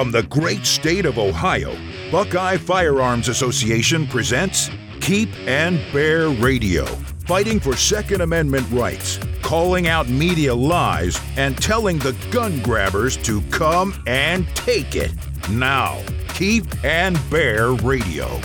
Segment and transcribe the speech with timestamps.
[0.00, 1.76] From the great state of Ohio,
[2.10, 4.70] Buckeye Firearms Association presents
[5.02, 6.86] Keep and Bear Radio,
[7.26, 13.42] fighting for Second Amendment rights, calling out media lies, and telling the gun grabbers to
[13.50, 15.12] come and take it.
[15.50, 18.40] Now, Keep and Bear Radio.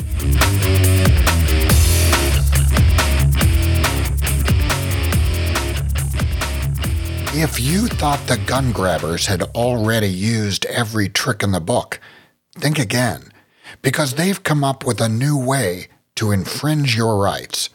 [7.37, 11.99] If you thought the gun grabbers had already used every trick in the book,
[12.57, 13.29] think again,
[13.81, 17.69] because they've come up with a new way to infringe your rights.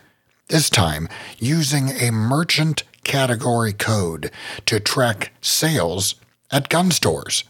[0.48, 4.30] This time, using a merchant category code
[4.64, 6.14] to track sales
[6.50, 7.44] at gun stores.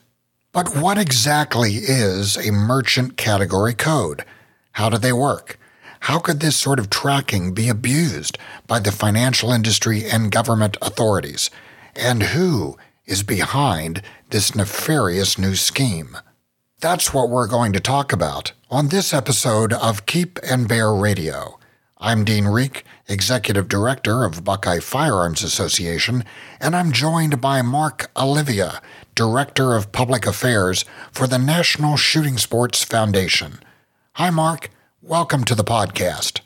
[0.51, 4.25] But what exactly is a merchant category code?
[4.73, 5.61] How do they work?
[6.01, 11.51] How could this sort of tracking be abused by the financial industry and government authorities?
[11.97, 16.17] And who is behind this nefarious new scheme.
[16.81, 21.59] That's what we're going to talk about on this episode of Keep and Bear Radio.
[21.99, 26.25] I'm Dean Rieck, Executive Director of Buckeye Firearms Association,
[26.61, 28.81] and I'm joined by Mark Oliva,
[29.15, 33.59] Director of Public Affairs for the National Shooting Sports Foundation.
[34.15, 34.71] Hi, Mark.
[35.03, 36.41] Welcome to the podcast.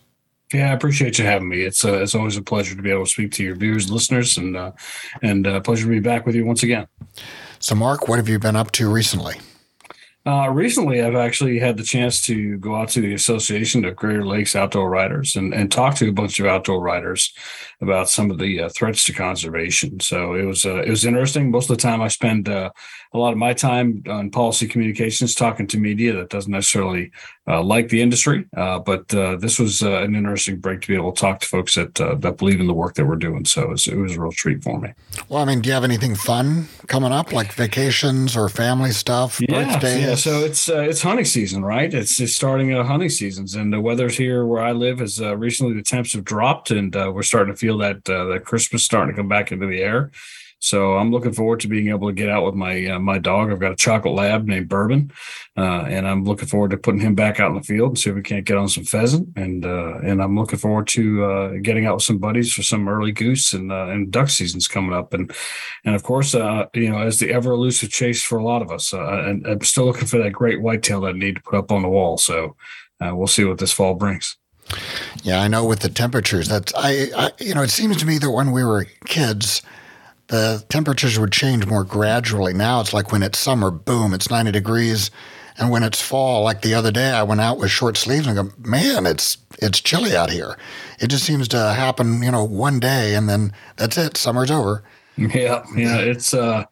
[0.55, 1.62] Yeah, I appreciate you having me.
[1.62, 3.94] It's uh, it's always a pleasure to be able to speak to your viewers and
[3.94, 4.70] listeners, and uh,
[5.20, 6.86] and uh, pleasure to be back with you once again.
[7.58, 9.34] So, Mark, what have you been up to recently?
[10.27, 14.25] Uh, recently, I've actually had the chance to go out to the Association of Greater
[14.25, 17.34] Lakes Outdoor Writers and, and talk to a bunch of outdoor writers
[17.82, 20.00] about some of the uh, threats to conservation.
[20.00, 21.50] So it was uh, it was interesting.
[21.50, 22.70] Most of the time, I spend uh,
[23.12, 27.10] a lot of my time on policy communications talking to media that doesn't necessarily
[27.47, 28.47] like the industry.
[28.56, 31.47] Uh, but uh, this was uh, an interesting break to be able to talk to
[31.47, 33.45] folks that uh, that believe in the work that we're doing.
[33.45, 34.92] So it was, it was, a real treat for me.
[35.28, 39.41] Well, I mean, do you have anything fun coming up, like vacations or family stuff,
[39.41, 40.03] yeah, birthdays?
[40.03, 41.93] Yeah, so it's uh, it's hunting season, right?
[41.93, 45.75] It's, it's starting at hunting seasons, and the weather's here where I live is recently
[45.75, 49.28] the temps have dropped, and we're starting to feel that that Christmas starting to come
[49.28, 50.10] back into the air.
[50.64, 53.52] So I'm looking forward to being able to get out with my uh, my dog.
[53.52, 55.12] I've got a chocolate lab named Bourbon,
[55.58, 58.08] uh, and I'm looking forward to putting him back out in the field and see
[58.08, 59.28] if we can't get on some pheasant.
[59.36, 62.88] And uh, and I'm looking forward to uh, getting out with some buddies for some
[62.88, 65.12] early goose and uh, and duck seasons coming up.
[65.12, 65.30] And
[65.84, 68.70] and of course, uh, you know, as the ever elusive chase for a lot of
[68.70, 71.72] us, and I'm still looking for that great whitetail that I need to put up
[71.72, 72.16] on the wall.
[72.16, 72.56] So
[73.03, 74.38] we'll see what this fall brings.
[75.24, 76.48] Yeah, I know with the temperatures.
[76.48, 79.60] That's I, I you know, it seems to me that when we were kids
[80.28, 82.52] the temperatures would change more gradually.
[82.52, 85.10] Now it's like when it's summer, boom, it's 90 degrees.
[85.56, 88.36] And when it's fall, like the other day, I went out with short sleeves and
[88.36, 90.56] go, man, it's it's chilly out here.
[90.98, 94.16] It just seems to happen, you know, one day and then that's it.
[94.16, 94.82] Summer's over.
[95.16, 96.34] Yeah, yeah, it's.
[96.34, 96.64] uh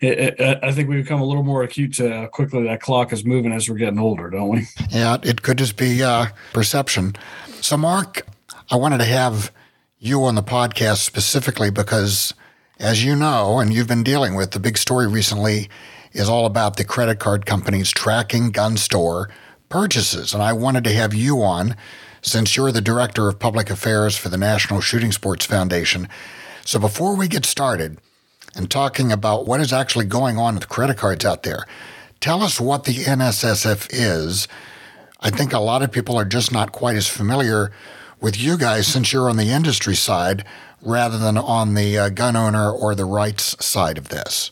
[0.00, 3.12] it, it, I think we become a little more acute to how quickly that clock
[3.12, 4.66] is moving as we're getting older, don't we?
[4.90, 7.16] Yeah, it could just be uh, perception.
[7.60, 8.26] So, Mark,
[8.70, 9.50] I wanted to have
[9.98, 12.32] you on the podcast specifically because
[12.78, 15.68] as you know, and you've been dealing with, the big story recently
[16.12, 19.28] is all about the credit card companies tracking gun store
[19.68, 20.32] purchases.
[20.32, 21.76] And I wanted to have you on
[22.22, 26.08] since you're the director of public affairs for the National Shooting Sports Foundation.
[26.64, 27.98] So before we get started
[28.54, 31.66] and talking about what is actually going on with credit cards out there,
[32.20, 34.48] tell us what the NSSF is.
[35.20, 37.72] I think a lot of people are just not quite as familiar
[38.20, 40.44] with you guys since you're on the industry side
[40.82, 44.50] rather than on the uh, gun owner or the rights side of this?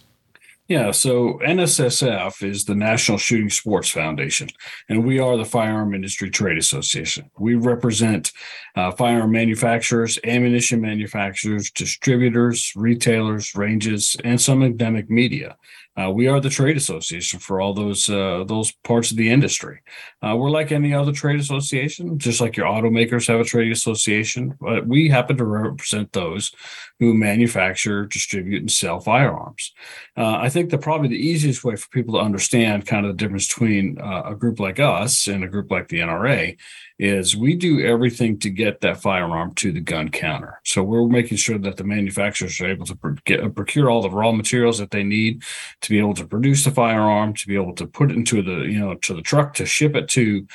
[0.68, 4.48] Yeah, so NSSF is the National Shooting Sports Foundation,
[4.88, 7.30] and we are the Firearm Industry Trade Association.
[7.38, 8.32] We represent
[8.76, 15.56] uh, firearm manufacturers, ammunition manufacturers, distributors, retailers, ranges, and some endemic media.
[15.98, 19.80] Uh, we are the trade association for all those uh, those parts of the industry.
[20.20, 24.54] Uh, we're like any other trade association, just like your automakers have a trade association,
[24.60, 26.52] but we happen to represent those
[27.00, 29.72] who manufacture, distribute, and sell firearms.
[30.18, 33.24] Uh, I think the probably the easiest way for people to understand kind of the
[33.24, 36.58] difference between uh, a group like us and a group like the NRA
[36.98, 40.60] is we do everything to get that firearm to the gun counter.
[40.64, 44.32] So we're making sure that the manufacturers are able to get, procure all the raw
[44.32, 45.42] materials that they need
[45.82, 48.66] to be able to produce the firearm, to be able to put it into the
[48.66, 50.46] you know to the truck to ship it to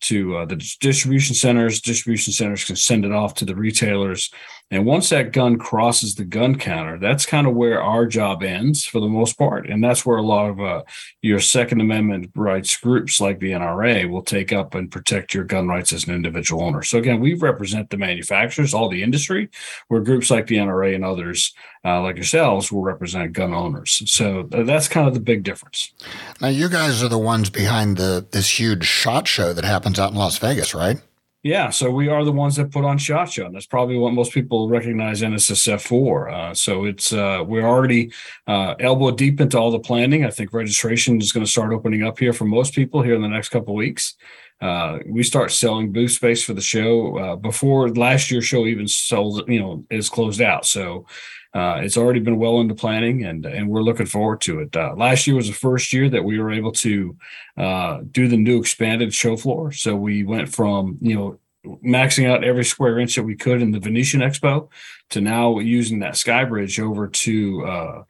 [0.00, 1.80] to uh, the distribution centers.
[1.80, 4.30] Distribution centers can send it off to the retailers,
[4.72, 8.84] And once that gun crosses the gun counter, that's kind of where our job ends
[8.84, 9.68] for the most part.
[9.68, 10.82] And that's where a lot of uh,
[11.22, 15.66] your Second Amendment rights groups like the NRA will take up and protect your gun
[15.66, 16.82] rights as an individual owner.
[16.84, 19.50] So again, we represent the manufacturers, all the industry,
[19.88, 21.52] where groups like the NRA and others
[21.84, 24.02] uh, like yourselves will represent gun owners.
[24.06, 25.92] So that's kind of the big difference.
[26.40, 30.12] Now, you guys are the ones behind the this huge shot show that happens out
[30.12, 31.00] in Las Vegas, right?
[31.42, 34.12] Yeah, so we are the ones that put on Shot Show, and that's probably what
[34.12, 36.28] most people recognize NSSF for.
[36.28, 38.12] Uh, so it's uh, we're already
[38.46, 40.26] uh, elbow deep into all the planning.
[40.26, 43.22] I think registration is going to start opening up here for most people here in
[43.22, 44.16] the next couple weeks.
[44.60, 48.86] Uh, we start selling booth space for the show uh, before last year's show even
[48.86, 50.66] sold, you know, is closed out.
[50.66, 51.06] So
[51.54, 54.76] uh, it's already been well into planning, and and we're looking forward to it.
[54.76, 57.16] Uh, last year was the first year that we were able to
[57.56, 59.72] uh, do the new expanded show floor.
[59.72, 61.38] So we went from you know
[61.84, 64.68] maxing out every square inch that we could in the Venetian Expo
[65.10, 68.02] to now using that sky bridge over to uh,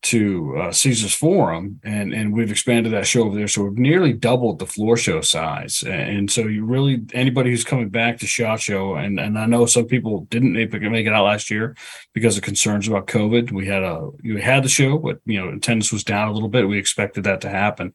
[0.00, 3.48] to uh, Caesar's Forum, and and we've expanded that show over there.
[3.48, 5.82] So we've nearly doubled the floor show size.
[5.82, 9.66] And so you really anybody who's coming back to Shot Show, and and I know
[9.66, 11.76] some people didn't make it out last year
[12.14, 13.50] because of concerns about COVID.
[13.50, 16.48] We had a we had the show, but you know attendance was down a little
[16.48, 16.68] bit.
[16.68, 17.92] We expected that to happen,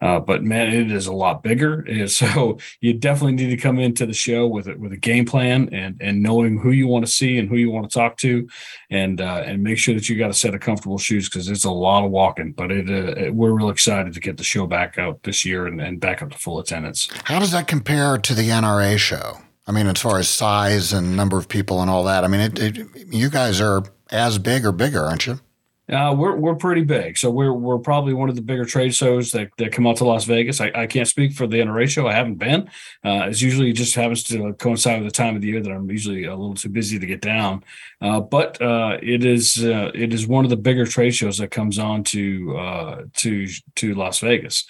[0.00, 1.86] uh, but man, it is a lot bigger.
[2.16, 5.68] So you definitely need to come into the show with it with a game plan
[5.72, 8.48] and and knowing who you want to see and who you want to talk to,
[8.90, 11.64] and uh, and make sure that you got a set of comfortable shoes because it's
[11.64, 12.52] a lot of walking.
[12.52, 15.66] But it, uh, it, we're real excited to get the show back out this year
[15.66, 17.08] and, and back up to full attendance.
[17.24, 19.38] How does that compare to the NRA show?
[19.66, 22.24] I mean, as far as size and number of people and all that.
[22.24, 25.40] I mean, it, it, you guys are as big or bigger, aren't you?
[25.88, 29.30] Uh, we're we're pretty big, so we're we're probably one of the bigger trade shows
[29.30, 30.60] that, that come out to Las Vegas.
[30.60, 32.62] I, I can't speak for the NRA show; I haven't been.
[33.04, 35.88] Uh, it's usually just happens to coincide with the time of the year that I'm
[35.88, 37.62] usually a little too busy to get down.
[38.00, 41.52] Uh, but uh, it is uh, it is one of the bigger trade shows that
[41.52, 43.46] comes on to uh, to
[43.76, 44.64] to Las Vegas.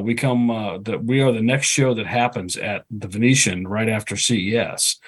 [0.00, 0.46] we come
[0.84, 5.00] that we are the next show that happens at the Venetian right after CES.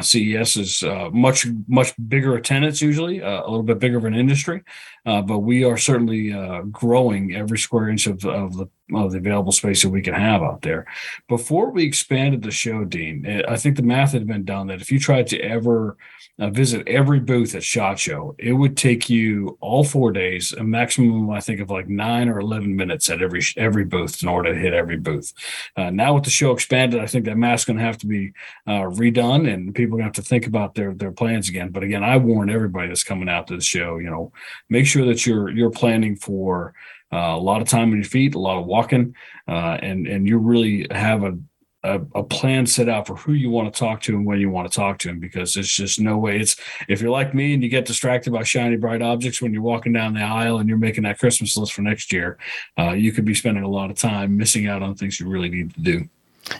[0.00, 0.82] CES is
[1.12, 4.64] much much bigger attendance usually, a little bit bigger of an industry.
[5.06, 9.18] Uh, but we are certainly uh, growing every square inch of, of the of the
[9.18, 10.86] available space that we can have out there.
[11.28, 14.82] Before we expanded the show, Dean, eh, I think the math had been done that
[14.82, 15.96] if you tried to ever
[16.38, 20.64] uh, visit every booth at Shot Show, it would take you all four days, a
[20.64, 24.52] maximum, I think, of like nine or eleven minutes at every every booth in order
[24.52, 25.32] to hit every booth.
[25.76, 28.32] Uh, now with the show expanded, I think that math's going to have to be
[28.66, 31.70] uh, redone, and people are going to have to think about their their plans again.
[31.70, 34.32] But again, I warn everybody that's coming out to the show, you know,
[34.68, 36.74] make sure that you're you're planning for
[37.18, 39.14] a lot of time on your feet, a lot of walking,
[39.48, 41.38] uh, and and you really have a,
[41.82, 44.50] a, a plan set out for who you want to talk to and when you
[44.50, 46.56] want to talk to them because there's just no way it's
[46.88, 49.92] if you're like me and you get distracted by shiny bright objects when you're walking
[49.92, 52.38] down the aisle and you're making that Christmas list for next year,
[52.78, 55.50] uh, you could be spending a lot of time missing out on things you really
[55.50, 56.08] need to do.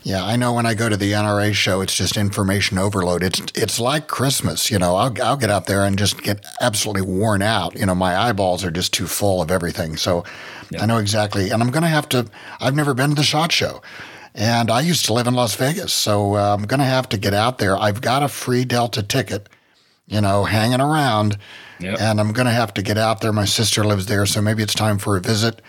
[0.03, 3.23] Yeah, I know when I go to the NRA show, it's just information overload.
[3.23, 4.97] It's it's like Christmas, you know.
[4.97, 7.79] I'll I'll get out there and just get absolutely worn out.
[7.79, 9.97] You know, my eyeballs are just too full of everything.
[9.97, 10.25] So
[10.71, 10.83] yeah.
[10.83, 12.27] I know exactly, and I'm going to have to.
[12.61, 13.83] I've never been to the Shot Show,
[14.35, 17.19] and I used to live in Las Vegas, so uh, I'm going to have to
[17.19, 17.77] get out there.
[17.77, 19.49] I've got a free Delta ticket,
[20.07, 21.37] you know, hanging around,
[21.79, 22.01] yep.
[22.01, 23.33] and I'm going to have to get out there.
[23.33, 25.61] My sister lives there, so maybe it's time for a visit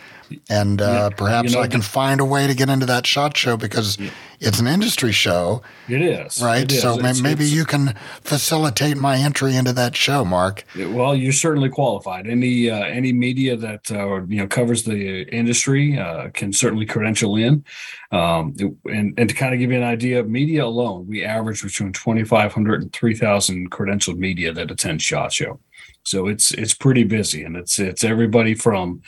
[0.49, 1.09] and uh, yeah.
[1.15, 3.99] perhaps you know, I can find a way to get into that shot show because
[3.99, 4.09] yeah.
[4.39, 5.61] it's an industry show.
[5.87, 6.63] It is right.
[6.63, 6.81] It is.
[6.81, 10.63] So it's, maybe it's, you can facilitate my entry into that show, Mark.
[10.75, 12.27] Well, you're certainly qualified.
[12.27, 17.35] Any uh, any media that uh, you know covers the industry uh, can certainly credential
[17.35, 17.63] in.
[18.11, 18.55] Um,
[18.85, 21.91] and and to kind of give you an idea, of media alone, we average between
[21.91, 25.59] 2,500 and 3,000 credentialed media that attend Shot Show.
[26.03, 29.01] So it's it's pretty busy, and it's it's everybody from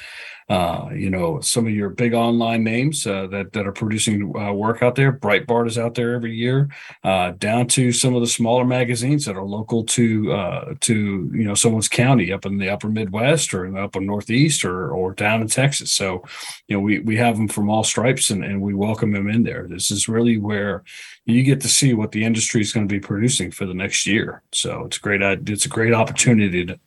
[0.50, 4.54] uh, you know, some of your big online names uh, that that are producing uh,
[4.54, 5.12] work out there.
[5.12, 6.70] Breitbart is out there every year,
[7.04, 11.44] uh, down to some of the smaller magazines that are local to uh, to you
[11.44, 15.42] know someone's county up in the Upper Midwest or up in Northeast or or down
[15.42, 15.92] in Texas.
[15.92, 16.24] So,
[16.70, 19.44] you know, we we have them from all stripes and and we welcome them in
[19.44, 19.68] there.
[19.68, 20.84] This is really where
[21.26, 24.08] you get to see what the industry is going to be producing for the next
[24.08, 24.44] year.
[24.54, 25.22] So it's great.
[25.22, 26.80] It's a great opportunity to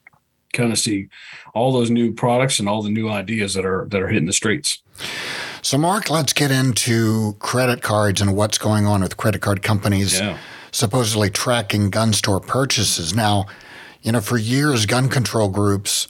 [0.52, 1.09] kind of see
[1.54, 4.33] all those new products and all the new ideas that are that are hitting the
[4.33, 4.83] streets.
[5.62, 10.19] So, Mark, let's get into credit cards and what's going on with credit card companies
[10.19, 10.38] yeah.
[10.73, 13.14] supposedly tracking gun store purchases.
[13.14, 13.47] Now,
[14.02, 16.09] you know, for years, gun control groups,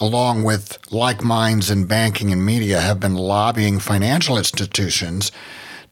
[0.00, 5.32] along with like minds in banking and media, have been lobbying financial institutions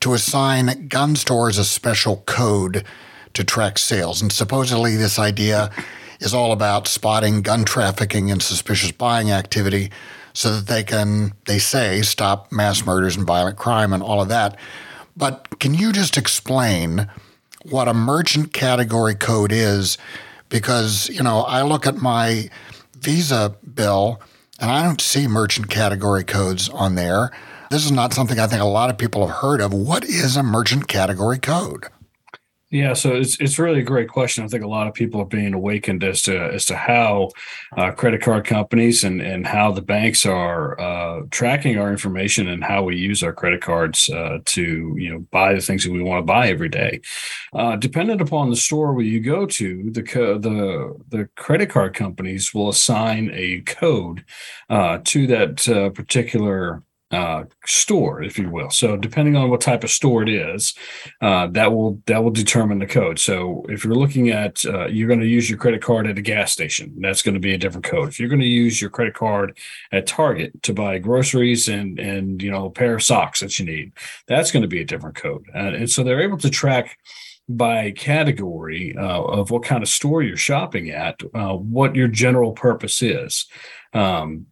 [0.00, 2.85] to assign gun stores a special code
[3.35, 4.23] to track sales.
[4.23, 5.71] And supposedly, this idea
[6.21, 9.91] is all about spotting gun trafficking and suspicious buying activity
[10.33, 14.29] so that they can, they say, stop mass murders and violent crime and all of
[14.29, 14.57] that.
[15.17, 17.11] But can you just explain
[17.69, 19.99] what a merchant category code is?
[20.49, 22.49] Because, you know, I look at my
[22.99, 24.21] Visa bill
[24.61, 27.31] and I don't see merchant category codes on there.
[27.71, 29.73] This is not something I think a lot of people have heard of.
[29.73, 31.87] What is a merchant category code?
[32.73, 34.45] Yeah, so it's it's really a great question.
[34.45, 37.31] I think a lot of people are being awakened as to as to how
[37.77, 42.62] uh, credit card companies and and how the banks are uh, tracking our information and
[42.62, 46.00] how we use our credit cards uh, to you know buy the things that we
[46.00, 47.00] want to buy every day.
[47.53, 51.93] Uh, dependent upon the store where you go to, the co- the the credit card
[51.93, 54.25] companies will assign a code
[54.69, 58.71] uh, to that uh, particular uh, store, if you will.
[58.71, 60.75] So depending on what type of store it is,
[61.21, 63.19] uh, that will that will determine the code.
[63.19, 66.23] So if you're looking at uh, you're going to use your credit card at a
[66.23, 68.09] gas station, that's going to be a different code.
[68.09, 69.59] If you're going to use your credit card
[69.90, 73.67] at Target to buy groceries and and you know a pair of socks that you
[73.67, 73.93] need,
[74.26, 75.47] that's going to be a different code.
[75.55, 76.97] and, and so they're able to track
[77.49, 82.52] by category uh, of what kind of store you're shopping at, uh, what your general
[82.52, 83.47] purpose is.
[83.93, 84.47] Um,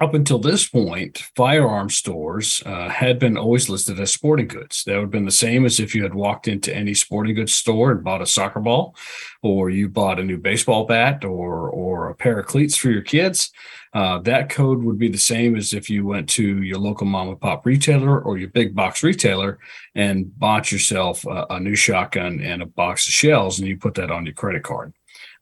[0.00, 4.82] up until this point, firearm stores uh, had been always listed as sporting goods.
[4.84, 7.52] That would have been the same as if you had walked into any sporting goods
[7.52, 8.96] store and bought a soccer ball,
[9.42, 13.02] or you bought a new baseball bat, or or a pair of cleats for your
[13.02, 13.52] kids.
[13.92, 17.28] Uh, that code would be the same as if you went to your local mom
[17.28, 19.60] and pop retailer or your big box retailer
[19.94, 23.94] and bought yourself a, a new shotgun and a box of shells, and you put
[23.94, 24.92] that on your credit card.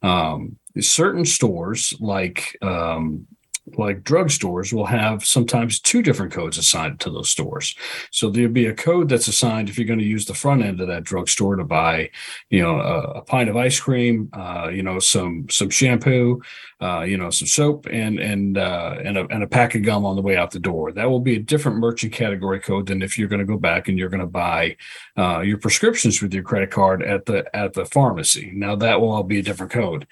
[0.02, 3.26] Um, certain stores like um,
[3.76, 7.76] like drugstores will have sometimes two different codes assigned to those stores.
[8.10, 10.80] So there'll be a code that's assigned if you're going to use the front end
[10.80, 12.10] of that drugstore to buy,
[12.50, 16.42] you know, a, a pint of ice cream, uh, you know, some some shampoo,
[16.80, 20.04] uh, you know, some soap, and and uh, and a and a pack of gum
[20.04, 20.90] on the way out the door.
[20.90, 23.88] That will be a different merchant category code than if you're going to go back
[23.88, 24.76] and you're going to buy
[25.16, 28.50] uh, your prescriptions with your credit card at the at the pharmacy.
[28.54, 30.06] Now that will all be a different code.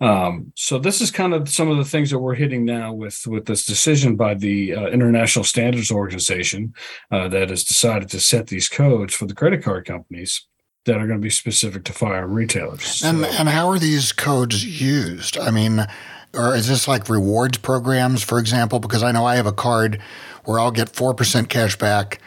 [0.00, 3.22] Um, so this is kind of some of the things that we're hitting now with
[3.26, 6.72] with this decision by the uh, International Standards Organization
[7.10, 10.46] uh, that has decided to set these codes for the credit card companies
[10.86, 12.82] that are going to be specific to firearm retailers.
[12.82, 15.38] So, and and how are these codes used?
[15.38, 15.86] I mean,
[16.34, 18.78] or is this like rewards programs, for example?
[18.78, 20.00] Because I know I have a card
[20.44, 22.20] where I'll get four percent cash back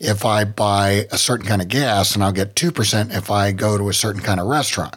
[0.00, 3.52] if I buy a certain kind of gas, and I'll get two percent if I
[3.52, 4.96] go to a certain kind of restaurant.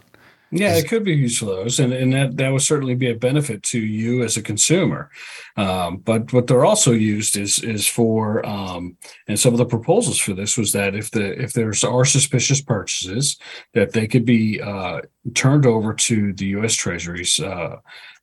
[0.57, 3.15] Yeah, it could be used for those, and and that that would certainly be a
[3.15, 5.09] benefit to you as a consumer.
[5.57, 8.97] Um, but what they're also used is is for um,
[9.27, 12.61] and some of the proposals for this was that if the if there's are suspicious
[12.61, 13.37] purchases
[13.73, 15.01] that they could be uh,
[15.33, 16.73] turned over to the U.S.
[16.73, 17.77] Treasury's uh,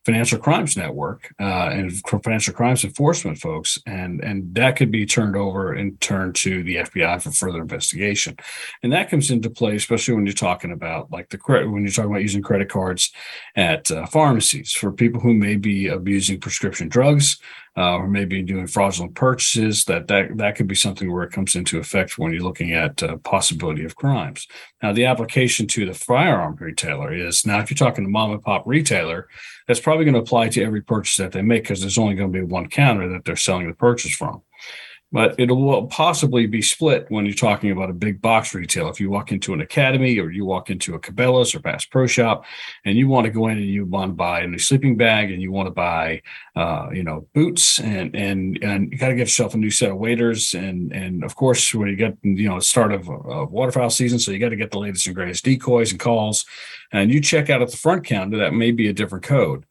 [0.04, 1.92] financial crimes network uh, and
[2.22, 6.76] financial crimes enforcement folks, and and that could be turned over and turned to the
[6.76, 8.36] FBI for further investigation,
[8.82, 11.92] and that comes into play especially when you're talking about like the credit when you're
[11.92, 13.12] talking about using credit cards
[13.56, 17.38] at uh, pharmacies for people who may be abusing prescription drugs
[17.76, 21.54] uh, or maybe doing fraudulent purchases, that, that that could be something where it comes
[21.54, 24.46] into effect when you're looking at uh, possibility of crimes.
[24.82, 28.42] Now, the application to the firearm retailer is now if you're talking to mom and
[28.42, 29.28] pop retailer,
[29.66, 32.32] that's probably going to apply to every purchase that they make because there's only going
[32.32, 34.42] to be one counter that they're selling the purchase from
[35.12, 38.88] but it will possibly be split when you're talking about a big box retail.
[38.88, 42.06] If you walk into an academy or you walk into a Cabela's or Bass Pro
[42.06, 42.44] Shop,
[42.86, 45.30] and you want to go in and you want to buy a new sleeping bag
[45.30, 46.22] and you want to buy,
[46.56, 49.90] uh, you know, boots and and and you got to get yourself a new set
[49.90, 53.90] of waders and and of course when you get you know start of, of waterfowl
[53.90, 56.46] season, so you got to get the latest and greatest decoys and calls,
[56.90, 59.66] and you check out at the front counter that may be a different code.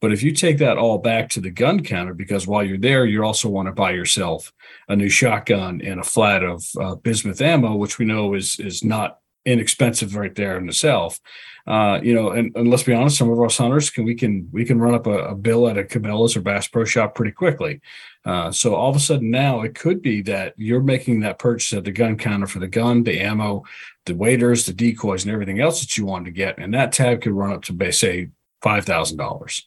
[0.00, 3.06] But if you take that all back to the gun counter, because while you're there,
[3.06, 4.52] you also want to buy yourself
[4.88, 8.84] a new shotgun and a flat of uh, bismuth ammo, which we know is is
[8.84, 11.20] not inexpensive right there in itself.
[11.66, 14.48] Uh, you know, and, and, let's be honest, some of us hunters can we can
[14.52, 17.32] we can run up a, a bill at a Cabela's or Bass Pro Shop pretty
[17.32, 17.80] quickly.
[18.24, 21.72] Uh, so all of a sudden now it could be that you're making that purchase
[21.72, 23.64] at the gun counter for the gun, the ammo,
[24.04, 27.22] the waders, the decoys, and everything else that you wanted to get, and that tab
[27.22, 28.28] could run up to say
[28.66, 29.62] $5,000.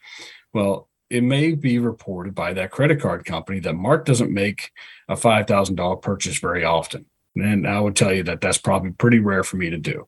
[0.53, 4.71] Well, it may be reported by that credit card company that Mark doesn't make
[5.07, 7.05] a $5,000 purchase very often.
[7.35, 10.07] And I would tell you that that's probably pretty rare for me to do.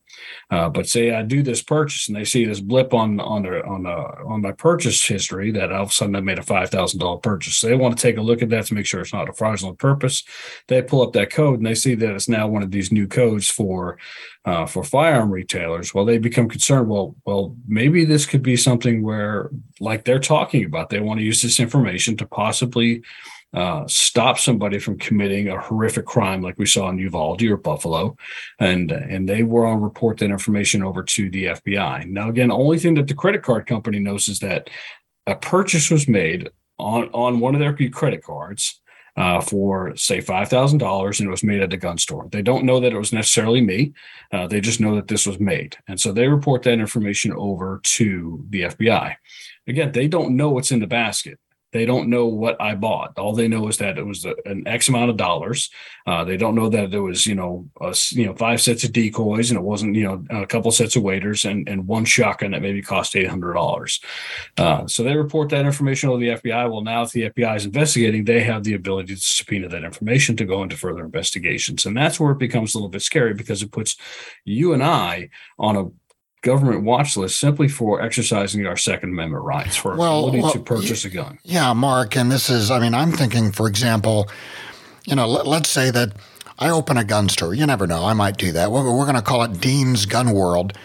[0.50, 3.63] Uh, but say I do this purchase and they see this blip on on the,
[3.63, 6.70] on the, on my purchase history that all of a sudden I made a five
[6.70, 7.58] thousand dollar purchase.
[7.58, 9.34] So they want to take a look at that to make sure it's not a
[9.34, 10.24] fraudulent purpose.
[10.68, 13.08] They pull up that code and they see that it's now one of these new
[13.08, 13.98] codes for
[14.44, 15.94] uh, for firearm retailers.
[15.94, 16.90] Well, they become concerned.
[16.90, 21.25] Well, well, maybe this could be something where, like they're talking about, they want to
[21.25, 23.04] use this information to possibly
[23.53, 28.15] uh, stop somebody from committing a horrific crime like we saw in Uvalde or Buffalo,
[28.60, 32.08] and and they were on report that information over to the FBI.
[32.08, 34.70] Now, again, the only thing that the credit card company knows is that
[35.27, 38.81] a purchase was made on on one of their credit cards
[39.17, 42.27] uh, for say five thousand dollars, and it was made at a gun store.
[42.31, 43.93] They don't know that it was necessarily me.
[44.31, 47.81] Uh, they just know that this was made, and so they report that information over
[47.84, 49.15] to the FBI.
[49.67, 51.38] Again, they don't know what's in the basket.
[51.72, 53.18] They don't know what I bought.
[53.18, 55.70] All they know is that it was an X amount of dollars.
[56.06, 58.92] Uh, they don't know that there was, you know, a, you know, five sets of
[58.92, 62.51] decoys and it wasn't, you know, a couple sets of waders and, and one shotgun
[62.51, 64.01] that maybe cost eight hundred dollars.
[64.58, 66.70] Uh, so they report that information to the FBI.
[66.70, 70.36] Well, now if the FBI is investigating, they have the ability to subpoena that information
[70.38, 73.62] to go into further investigations, and that's where it becomes a little bit scary because
[73.62, 73.96] it puts
[74.44, 75.86] you and I on a
[76.41, 80.60] government watch list simply for exercising our Second Amendment rights for well, ability well, to
[80.60, 81.39] purchase a gun.
[81.43, 84.29] Yeah, Mark, and this is, I mean, I'm thinking, for example,
[85.05, 86.13] you know, let, us say that
[86.57, 87.53] I open a gun store.
[87.53, 88.71] You never know, I might do that.
[88.71, 90.77] We're, we're going to call it Dean's Gun World,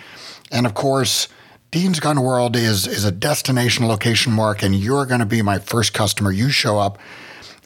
[0.50, 1.28] and of course.
[1.72, 5.58] Dean's Gun World is is a destination location, Mark, and you're going to be my
[5.58, 6.30] first customer.
[6.30, 6.96] You show up,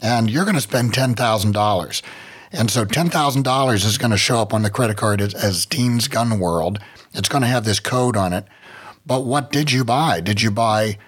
[0.00, 2.02] and you're going to spend ten thousand dollars,
[2.52, 5.34] and so ten thousand dollars is going to show up on the credit card as,
[5.34, 6.78] as Dean's Gun World,
[7.12, 8.44] it's going to have this code on it.
[9.06, 10.20] But what did you buy?
[10.20, 10.98] Did you buy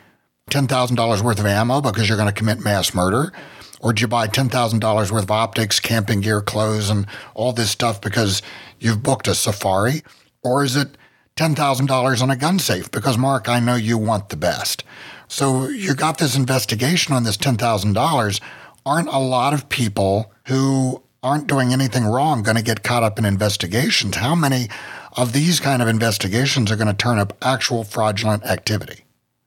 [0.51, 3.33] $10,000 worth of ammo because you're going to commit mass murder?
[3.81, 8.01] Or did you buy $10,000 worth of optics, camping gear, clothes, and all this stuff
[8.01, 8.43] because
[8.79, 10.03] you've booked a safari?
[10.43, 10.97] Or is it
[11.37, 12.91] $10,000 on a gun safe?
[12.91, 14.85] Because, Mark, I know you want the best.
[15.27, 18.41] So you got this investigation on this $10,000.
[18.85, 23.19] Aren't a lot of people who aren't doing anything wrong going to get caught up
[23.19, 24.17] in investigations?
[24.17, 24.69] How many
[25.17, 29.05] of these kind of investigations are going to turn up actual fraudulent activity.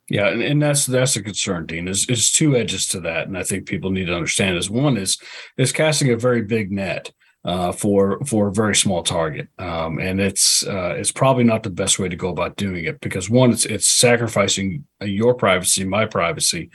[0.08, 1.86] Yeah, and, and that's that's a concern, Dean.
[1.86, 4.58] There's, there's two edges to that, and I think people need to understand.
[4.58, 5.18] Is one is
[5.58, 7.12] is casting a very big net
[7.44, 11.72] uh, for for a very small target, um, and it's uh, it's probably not the
[11.72, 16.06] best way to go about doing it because one, it's it's sacrificing your privacy, my
[16.06, 16.70] privacy,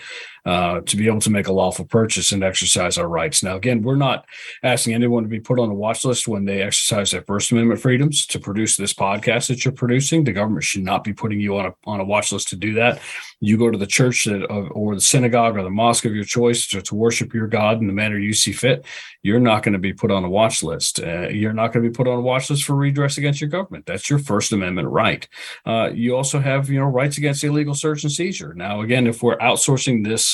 [0.45, 3.43] uh, to be able to make a lawful purchase and exercise our rights.
[3.43, 4.27] Now, again, we're not
[4.63, 7.81] asking anyone to be put on a watch list when they exercise their First Amendment
[7.81, 10.25] freedoms to produce this podcast that you're producing.
[10.25, 12.75] The government should not be putting you on a on a watch list to do
[12.75, 13.01] that.
[13.41, 16.67] You go to the church that, or the synagogue or the mosque of your choice
[16.69, 18.85] to, to worship your God in the manner you see fit.
[19.23, 21.01] You're not going to be put on a watch list.
[21.01, 23.49] Uh, you're not going to be put on a watch list for redress against your
[23.49, 23.87] government.
[23.87, 25.27] That's your First Amendment right.
[25.65, 28.55] Uh, you also have you know rights against illegal search and and seizure.
[28.55, 30.30] Now, again, if we're outsourcing this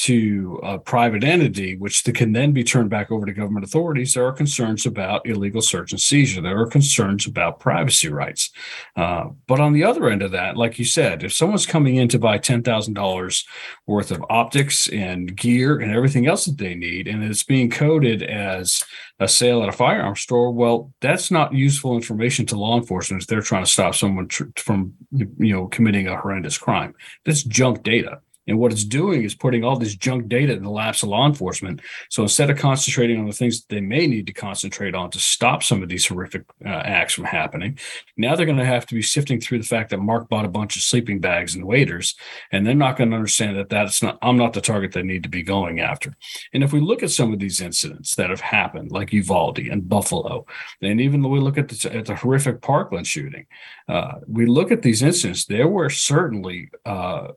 [0.00, 4.26] to a private entity, which can then be turned back over to government authorities, there
[4.26, 6.40] are concerns about illegal search and seizure.
[6.40, 8.50] There are concerns about privacy rights.
[8.96, 12.08] Uh, but on the other end of that, like you said, if someone's coming in
[12.08, 13.44] to buy $10,000
[13.86, 18.22] worth of optics and gear and everything else that they need, and it's being coded
[18.22, 18.82] as
[19.18, 23.28] a sale at a firearm store, well, that's not useful information to law enforcement if
[23.28, 26.94] they're trying to stop someone tr- from, you know, committing a horrendous crime.
[27.26, 28.20] That's junk data.
[28.46, 31.26] And what it's doing is putting all this junk data in the laps of law
[31.26, 31.80] enforcement.
[32.08, 35.18] So instead of concentrating on the things that they may need to concentrate on to
[35.18, 37.78] stop some of these horrific uh, acts from happening,
[38.16, 40.48] now they're going to have to be sifting through the fact that Mark bought a
[40.48, 42.14] bunch of sleeping bags and waders,
[42.50, 44.18] and they're not going to understand that that's not.
[44.22, 46.16] I'm not the target they need to be going after.
[46.52, 49.88] And if we look at some of these incidents that have happened, like Uvalde and
[49.88, 50.46] Buffalo,
[50.82, 53.46] and even we look at the, at the horrific Parkland shooting,
[53.88, 55.44] uh, we look at these incidents.
[55.44, 57.28] There were certainly uh,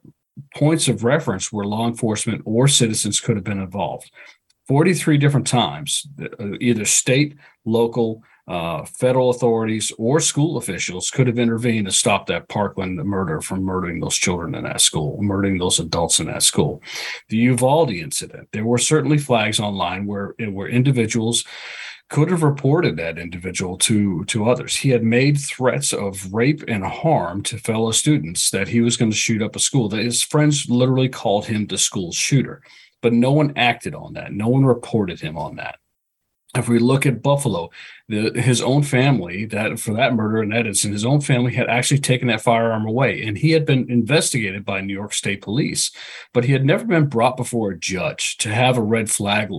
[0.56, 4.12] points of reference where law enforcement or citizens could have been involved.
[4.68, 11.40] 43 different times, uh, either state, local, uh, federal authorities, or school officials could have
[11.40, 15.80] intervened to stop that Parkland murder from murdering those children in that school, murdering those
[15.80, 16.82] adults in that school.
[17.30, 21.46] The Uvalde incident, there were certainly flags online where, where individuals
[22.14, 24.76] could have reported that individual to to others.
[24.76, 29.10] He had made threats of rape and harm to fellow students that he was going
[29.10, 29.90] to shoot up a school.
[29.90, 32.62] That his friends literally called him the school shooter,
[33.02, 34.32] but no one acted on that.
[34.32, 35.80] No one reported him on that.
[36.56, 37.72] If we look at Buffalo,
[38.08, 42.00] the, his own family that for that murder in Edison, his own family had actually
[42.00, 45.92] taken that firearm away, and he had been investigated by New York State Police,
[46.32, 49.50] but he had never been brought before a judge to have a red flag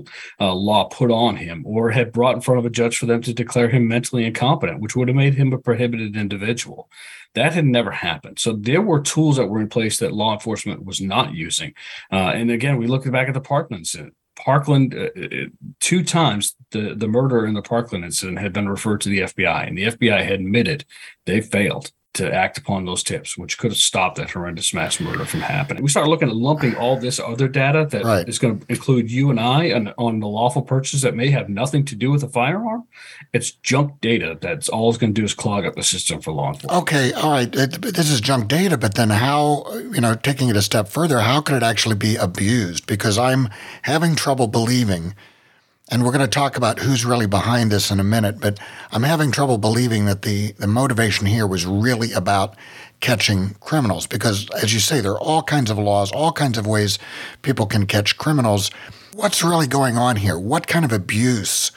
[0.40, 3.20] uh, law put on him, or had brought in front of a judge for them
[3.22, 6.88] to declare him mentally incompetent, which would have made him a prohibited individual.
[7.35, 8.38] That had never happened.
[8.38, 11.74] So there were tools that were in place that law enforcement was not using.
[12.12, 14.14] Uh, and again, we look back at the Parkland incident.
[14.36, 15.46] Parkland, uh, uh,
[15.80, 19.66] two times the, the murder in the Parkland incident had been referred to the FBI,
[19.66, 20.84] and the FBI had admitted
[21.26, 25.24] they failed to act upon those tips, which could have stopped that horrendous mass murder
[25.24, 25.83] from happening.
[25.83, 28.29] We start looking at lumping all this other data that right.
[28.29, 31.48] is going to include you and I on, on the lawful purchase that may have
[31.48, 32.85] nothing to do with a firearm.
[33.33, 36.33] It's junk data that's all it's going to do is clog up the system for
[36.33, 36.83] law enforcement.
[36.83, 37.50] Okay, all right.
[37.50, 41.40] This is junk data, but then how, you know, taking it a step further, how
[41.40, 42.87] could it actually be abused?
[42.87, 43.48] Because I'm
[43.83, 45.14] having trouble believing–
[45.90, 48.58] and we're going to talk about who's really behind this in a minute, but
[48.90, 52.56] I'm having trouble believing that the, the motivation here was really about
[53.00, 56.66] catching criminals because, as you say, there are all kinds of laws, all kinds of
[56.66, 56.98] ways
[57.42, 58.70] people can catch criminals.
[59.12, 60.38] What's really going on here?
[60.38, 61.70] What kind of abuse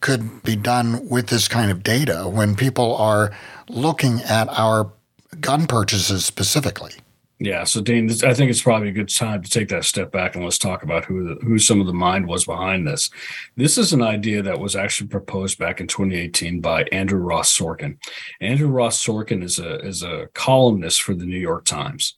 [0.00, 3.36] could be done with this kind of data when people are
[3.68, 4.90] looking at our
[5.38, 6.92] gun purchases specifically?
[7.40, 10.34] Yeah, so Dean, I think it's probably a good time to take that step back
[10.34, 13.10] and let's talk about who the, who some of the mind was behind this.
[13.54, 17.96] This is an idea that was actually proposed back in 2018 by Andrew Ross Sorkin.
[18.40, 22.14] Andrew Ross Sorkin is a is a columnist for the New York Times,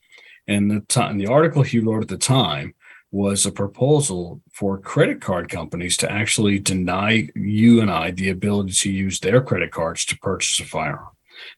[0.49, 2.75] and the time the article he wrote at the time
[3.13, 8.73] was a proposal for credit card companies to actually deny you and I the ability
[8.73, 11.10] to use their credit cards to purchase a firearm.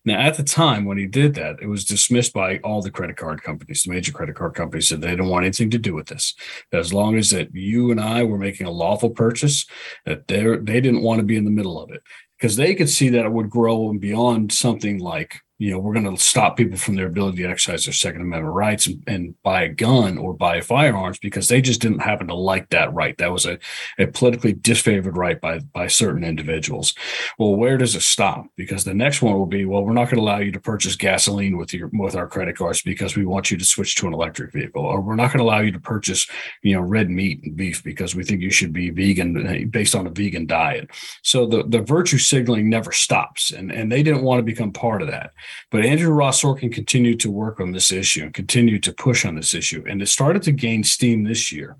[0.04, 3.16] Now, at the time when he did that, it was dismissed by all the credit
[3.16, 3.82] card companies.
[3.82, 6.34] The major credit card companies said they didn't want anything to do with this.
[6.72, 9.66] As long as that you and I were making a lawful purchase,
[10.06, 12.02] that they they didn't want to be in the middle of it
[12.38, 15.94] because they could see that it would grow and beyond something like you know, we're
[15.94, 19.34] going to stop people from their ability to exercise their Second Amendment rights and, and,
[19.44, 23.16] buy a gun or buy firearms because they just didn't happen to like that right.
[23.18, 23.58] That was a,
[23.98, 26.94] a politically disfavored right by, by certain individuals.
[27.38, 28.46] Well, where does it stop?
[28.56, 30.96] Because the next one will be, well, we're not going to allow you to purchase
[30.96, 34.14] gasoline with your with our credit cards because we want you to switch to an
[34.14, 36.26] electric vehicle, or we're not going to allow you to purchase,
[36.62, 39.94] you know, red meat and beef because we think you should be vegan eh, based
[39.94, 40.90] on a vegan diet.
[41.22, 45.02] So the the virtue signaling never stops, and and they didn't want to become part
[45.02, 45.32] of that.
[45.70, 49.34] But Andrew Ross Sorkin continued to work on this issue and continued to push on
[49.34, 49.84] this issue.
[49.88, 51.76] And it started to gain steam this year.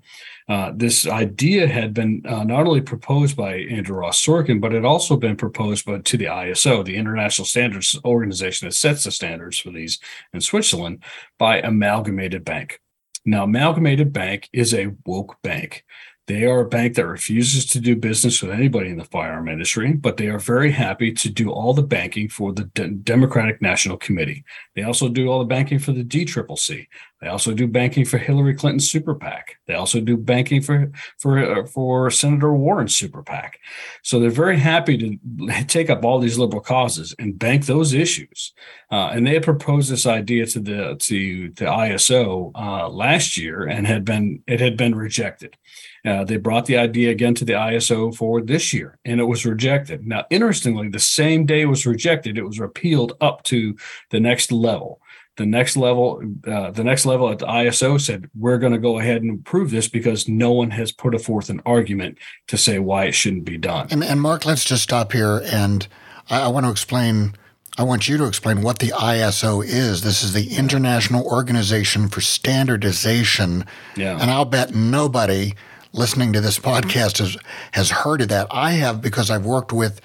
[0.49, 4.83] Uh, this idea had been uh, not only proposed by Andrew Ross Sorkin, but it
[4.83, 9.57] also been proposed by, to the ISO, the International Standards Organization that sets the standards
[9.57, 9.99] for these
[10.33, 11.03] in Switzerland,
[11.37, 12.81] by Amalgamated Bank.
[13.25, 15.85] Now, Amalgamated Bank is a woke bank.
[16.27, 19.91] They are a bank that refuses to do business with anybody in the firearm industry,
[19.91, 24.45] but they are very happy to do all the banking for the Democratic National Committee.
[24.73, 26.87] They also do all the banking for the DCCC.
[27.19, 29.57] They also do banking for Hillary Clinton's super PAC.
[29.65, 33.59] They also do banking for for uh, for Senator Warren's super PAC.
[34.01, 38.53] So they're very happy to take up all these liberal causes and bank those issues.
[38.91, 43.63] Uh, and they had proposed this idea to the to the ISO uh, last year
[43.63, 45.57] and had been it had been rejected.
[46.05, 49.45] Uh, they brought the idea again to the ISO forward this year, and it was
[49.45, 50.05] rejected.
[50.05, 53.75] Now, interestingly, the same day it was rejected, it was repealed up to
[54.09, 54.99] the next level.
[55.37, 58.99] The next level, uh, the next level at the ISO said, "We're going to go
[58.99, 63.05] ahead and approve this because no one has put forth an argument to say why
[63.05, 65.87] it shouldn't be done." And, and Mark, let's just stop here, and
[66.29, 67.33] I, I want to explain
[67.77, 70.03] I want you to explain what the ISO is.
[70.03, 73.65] This is the International Organization for Standardization.
[73.97, 74.19] Yeah.
[74.19, 75.53] And I'll bet nobody
[75.93, 77.37] listening to this podcast has,
[77.71, 78.47] has heard of that.
[78.51, 80.01] I have because I've worked with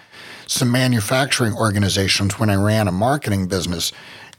[0.46, 3.90] some manufacturing organizations when I ran a marketing business.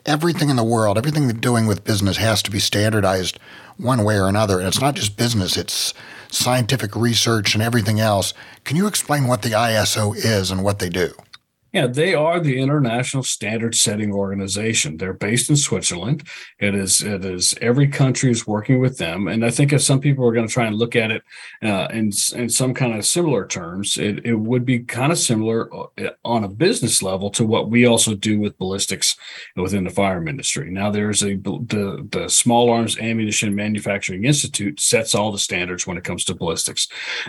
[0.06, 3.40] Everything in the world, everything they're doing with business has to be standardized
[3.78, 4.60] one way or another.
[4.60, 5.94] And it's not just business, it's
[6.32, 8.34] scientific research and everything else.
[8.64, 11.14] Can you explain what the ISO is and what they do?
[11.72, 14.98] Yeah, they are the international standard setting organization.
[14.98, 16.28] They're based in Switzerland.
[16.58, 20.00] It is it is every country is working with them, and I think if some
[20.00, 21.24] people are going to try and look at it
[21.62, 25.70] uh, in in some kind of similar terms, it, it would be kind of similar
[25.76, 29.16] uh, on a business level to what we also do with ballistics
[29.56, 30.72] within the firearm industry.
[30.72, 35.98] Now, there's a the the Small Arms Ammunition Manufacturing Institute sets all the standards when
[35.98, 36.88] it comes to ballistics.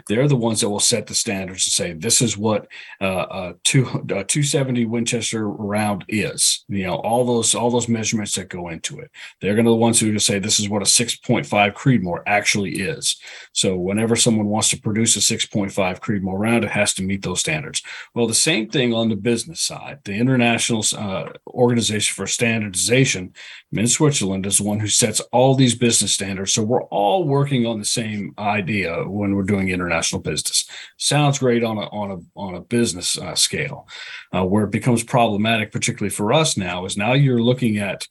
[0.09, 2.68] They're the ones that will set the standards and say this is what
[3.03, 3.87] uh, a two.
[4.11, 6.64] A 270 Winchester round is.
[6.69, 9.11] You know, all those all those measurements that go into it.
[9.40, 11.47] They're going to the ones who are going to say this is what a 6.5
[11.75, 13.16] Creedmoor actually is.
[13.53, 17.40] So whenever someone wants to produce a 6.5 Creedmoor round, it has to meet those
[17.40, 17.83] standards.
[18.14, 19.99] Well, the same thing on the business side.
[20.05, 23.35] The International uh, Organization for Standardization
[23.72, 26.52] in Switzerland is the one who sets all these business standards.
[26.52, 30.68] So we're all working on the same idea when we're doing international business.
[30.96, 33.87] Sounds great on a on a on a business uh, scale.
[34.35, 38.06] Uh, where it becomes problematic, particularly for us now, is now you're looking at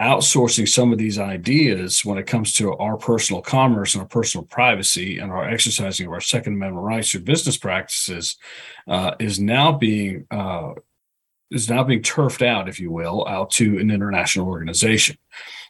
[0.00, 4.46] outsourcing some of these ideas when it comes to our personal commerce and our personal
[4.46, 8.36] privacy and our exercising of our Second Amendment rights through business practices
[8.88, 10.72] uh, is now being uh,
[11.50, 15.16] is now being turfed out, if you will, out to an international organization.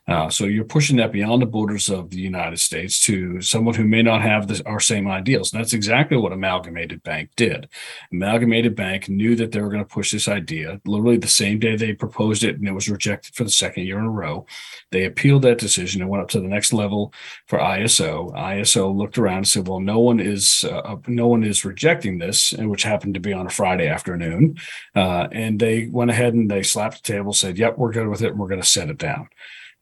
[0.08, 3.84] Uh, so you're pushing that beyond the borders of the United States to someone who
[3.84, 5.52] may not have the, our same ideals.
[5.52, 7.68] And that's exactly what Amalgamated Bank did.
[8.10, 10.80] Amalgamated Bank knew that they were going to push this idea.
[10.84, 13.98] Literally the same day they proposed it, and it was rejected for the second year
[13.98, 14.46] in a row.
[14.90, 17.12] They appealed that decision and went up to the next level
[17.46, 18.34] for ISO.
[18.34, 22.52] ISO looked around and said, "Well, no one is uh, no one is rejecting this,"
[22.52, 24.56] which happened to be on a Friday afternoon.
[24.94, 28.22] Uh, and they went ahead and they slapped the table, said, "Yep, we're good with
[28.22, 29.28] it, and we're going to set it down."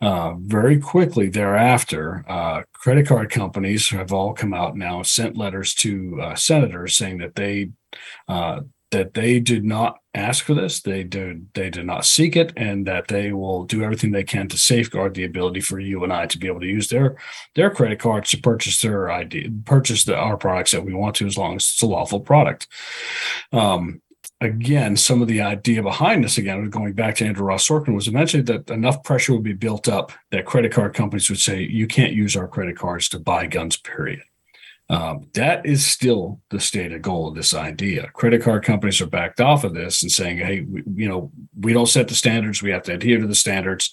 [0.01, 5.75] Uh, very quickly thereafter, uh, credit card companies have all come out now, sent letters
[5.75, 7.71] to uh, senators saying that they
[8.29, 12.53] uh, that they did not ask for this, they did they did not seek it,
[12.57, 16.13] and that they will do everything they can to safeguard the ability for you and
[16.13, 17.17] I to be able to use their
[17.55, 21.27] their credit cards to purchase their ID, purchase the, our products that we want to,
[21.27, 22.67] as long as it's a lawful product.
[23.53, 24.01] Um,
[24.41, 28.09] again, some of the idea behind this, again, going back to Andrew Ross Sorkin, was
[28.09, 31.87] eventually that enough pressure would be built up that credit card companies would say, you
[31.87, 34.23] can't use our credit cards to buy guns, period.
[34.91, 38.09] Um, that is still the stated goal of this idea.
[38.15, 41.75] Credit card companies are backed off of this and saying, "Hey, we, you know, we
[41.75, 43.93] don't set the standards; we have to adhere to the standards."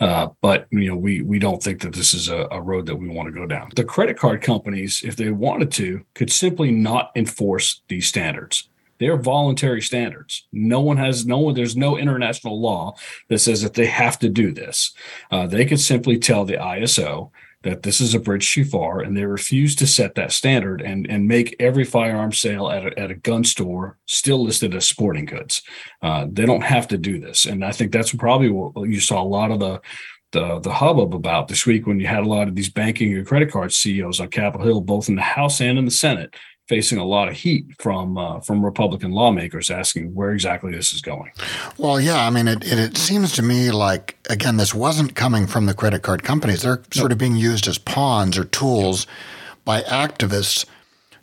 [0.00, 2.96] Uh, but you know, we we don't think that this is a, a road that
[2.96, 3.70] we want to go down.
[3.74, 8.68] The credit card companies, if they wanted to, could simply not enforce these standards.
[8.98, 10.46] They're voluntary standards.
[10.52, 11.54] No one has no one.
[11.54, 12.94] There's no international law
[13.28, 14.92] that says that they have to do this.
[15.30, 17.30] Uh, they could simply tell the ISO
[17.64, 21.06] that this is a bridge too far, and they refuse to set that standard and
[21.10, 25.24] and make every firearm sale at a, at a gun store still listed as sporting
[25.24, 25.62] goods.
[26.02, 29.22] Uh, they don't have to do this, and I think that's probably what you saw
[29.22, 29.80] a lot of the
[30.34, 33.26] the, the hubbub about this week when you had a lot of these banking and
[33.26, 36.34] credit card CEOs on Capitol Hill, both in the House and in the Senate,
[36.68, 41.00] facing a lot of heat from uh, from Republican lawmakers asking where exactly this is
[41.00, 41.30] going.
[41.76, 45.46] Well, yeah, I mean, it, it, it seems to me like again, this wasn't coming
[45.46, 46.62] from the credit card companies.
[46.62, 49.06] They're sort of being used as pawns or tools
[49.64, 50.64] by activists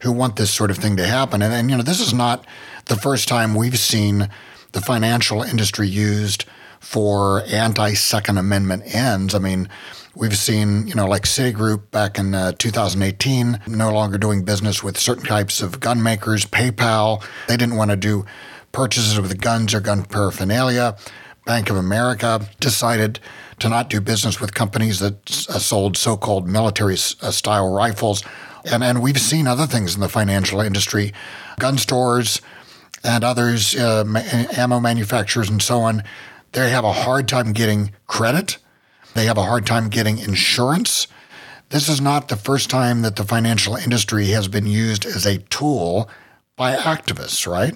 [0.02, 1.42] who want this sort of thing to happen.
[1.42, 2.46] And, and you know, this is not
[2.86, 4.30] the first time we've seen
[4.72, 6.46] the financial industry used
[6.80, 9.36] for anti Second Amendment ends.
[9.36, 9.70] I mean
[10.14, 15.00] We've seen, you know, like Citigroup back in uh, 2018, no longer doing business with
[15.00, 16.46] certain types of gun makers.
[16.46, 18.26] PayPal, they didn't want to do
[18.74, 20.98] purchases with guns or gun paraphernalia.
[21.46, 23.22] Bank of America decided
[23.60, 28.22] to not do business with companies that uh, sold so called military uh, style rifles.
[28.66, 31.14] And, and we've seen other things in the financial industry,
[31.58, 32.42] gun stores
[33.02, 34.04] and others, uh,
[34.58, 36.04] ammo manufacturers and so on.
[36.52, 38.58] They have a hard time getting credit
[39.14, 41.08] they have a hard time getting insurance.
[41.70, 45.38] This is not the first time that the financial industry has been used as a
[45.38, 46.10] tool
[46.58, 47.76] by activists, right?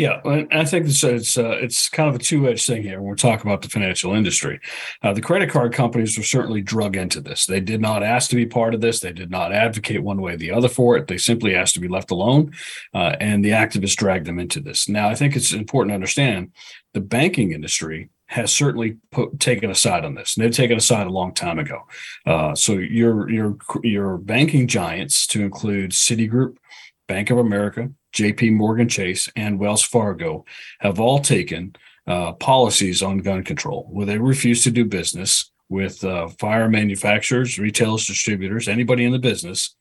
[0.00, 3.08] Yeah, I think it's it's, uh, it's kind of a two edged thing here when
[3.08, 4.58] we're talking about the financial industry.
[5.02, 7.44] Uh, the credit card companies were certainly drug into this.
[7.44, 9.00] They did not ask to be part of this.
[9.00, 11.08] They did not advocate one way or the other for it.
[11.08, 12.52] They simply asked to be left alone,
[12.94, 14.88] uh, and the activists dragged them into this.
[14.88, 16.52] Now, I think it's important to understand
[16.94, 20.36] the banking industry has certainly put, taken a side on this.
[20.36, 21.82] And they've taken a side a long time ago.
[22.24, 26.56] Uh, so your your your banking giants, to include Citigroup,
[27.08, 28.50] Bank of America, J.P.
[28.50, 30.44] Morgan Chase, and Wells Fargo,
[30.78, 31.74] have all taken
[32.06, 37.58] uh, policies on gun control where they refuse to do business with uh, fire manufacturers,
[37.58, 39.74] retailers, distributors, anybody in the business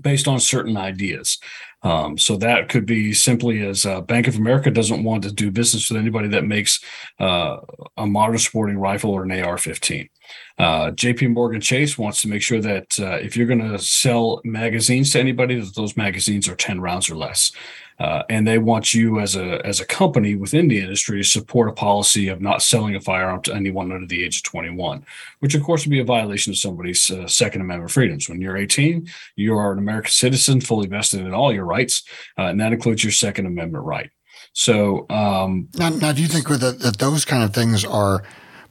[0.00, 1.38] based on certain ideas.
[1.86, 5.52] Um, so that could be simply as uh, Bank of America doesn't want to do
[5.52, 6.80] business with anybody that makes
[7.20, 7.58] uh,
[7.96, 10.08] a modern sporting rifle or an AR-15.
[10.58, 14.40] Uh, JP Morgan Chase wants to make sure that uh, if you're going to sell
[14.44, 17.52] magazines to anybody, that those magazines are 10 rounds or less.
[17.98, 21.68] Uh, and they want you as a as a company within the industry to support
[21.68, 25.02] a policy of not selling a firearm to anyone under the age of 21,
[25.38, 28.28] which of course would be a violation of somebody's uh, Second Amendment freedoms.
[28.28, 32.02] When you're 18, you are an American citizen, fully vested in all your rights,
[32.38, 34.10] uh, and that includes your Second Amendment right.
[34.52, 38.24] So um, now, now, do you think that, that those kind of things are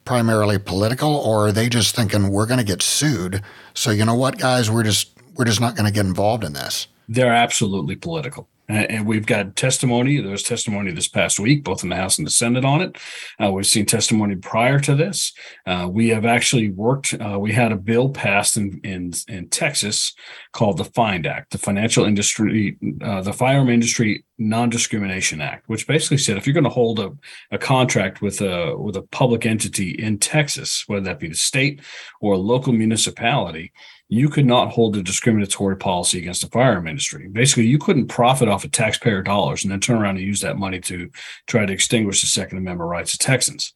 [0.06, 3.42] primarily political, or are they just thinking we're going to get sued?
[3.74, 6.54] So you know what, guys, we're just we're just not going to get involved in
[6.54, 6.88] this.
[7.10, 8.48] They're absolutely political.
[8.68, 10.20] And we've got testimony.
[10.20, 12.98] There was testimony this past week, both in the House and the Senate on it.
[13.40, 15.34] Uh, we've seen testimony prior to this.
[15.68, 17.14] Uh, we have actually worked.
[17.14, 20.14] Uh, we had a bill passed in, in in Texas
[20.52, 26.18] called the FIND Act, the Financial Industry, uh, the Firearm Industry Non-Discrimination Act, which basically
[26.18, 27.12] said if you're going to hold a,
[27.52, 31.82] a contract with a with a public entity in Texas, whether that be the state
[32.20, 33.72] or a local municipality,
[34.08, 37.28] you could not hold a discriminatory policy against the firearm industry.
[37.28, 40.58] Basically, you couldn't profit off of taxpayer dollars and then turn around and use that
[40.58, 41.10] money to
[41.48, 43.74] try to extinguish the Second Amendment rights of Texans.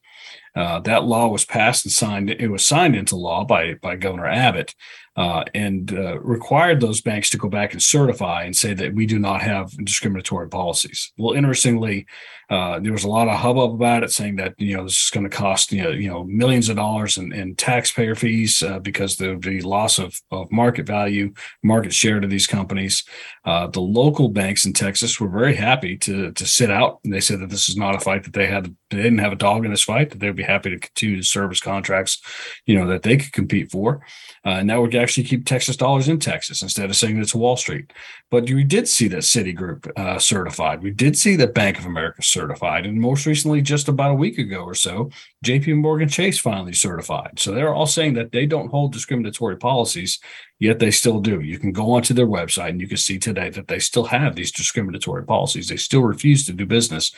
[0.55, 2.29] Uh, that law was passed and signed.
[2.29, 4.75] It was signed into law by by Governor Abbott,
[5.19, 9.05] uh, and uh, required those banks to go back and certify and say that we
[9.05, 11.12] do not have discriminatory policies.
[11.17, 12.08] Well, interestingly,
[12.49, 15.10] uh, there was a lot of hubbub about it, saying that you know this is
[15.12, 18.79] going to cost you know, you know millions of dollars in, in taxpayer fees uh,
[18.79, 21.32] because there would be loss of, of market value,
[21.63, 23.03] market share to these companies.
[23.45, 26.99] Uh, the local banks in Texas were very happy to to sit out.
[27.03, 28.73] And they said that this is not a fight that they had.
[28.89, 30.10] They didn't have a dog in this fight.
[30.10, 32.19] That they'd be happy to continue to service contracts,
[32.65, 34.01] you know, that they could compete for.
[34.43, 37.91] And that would actually keep Texas dollars in Texas instead of saying it's Wall Street.
[38.30, 40.82] But we did see that Citigroup uh, certified.
[40.82, 42.86] We did see that Bank of America certified.
[42.86, 45.10] And most recently, just about a week ago or so,
[45.45, 47.39] JP Morgan Chase finally certified.
[47.39, 50.19] So they're all saying that they don't hold discriminatory policies,
[50.60, 51.39] yet they still do.
[51.39, 54.36] You can go onto their website and you can see today that they still have
[54.36, 55.69] these discriminatory policies.
[55.69, 57.12] They still refuse to do business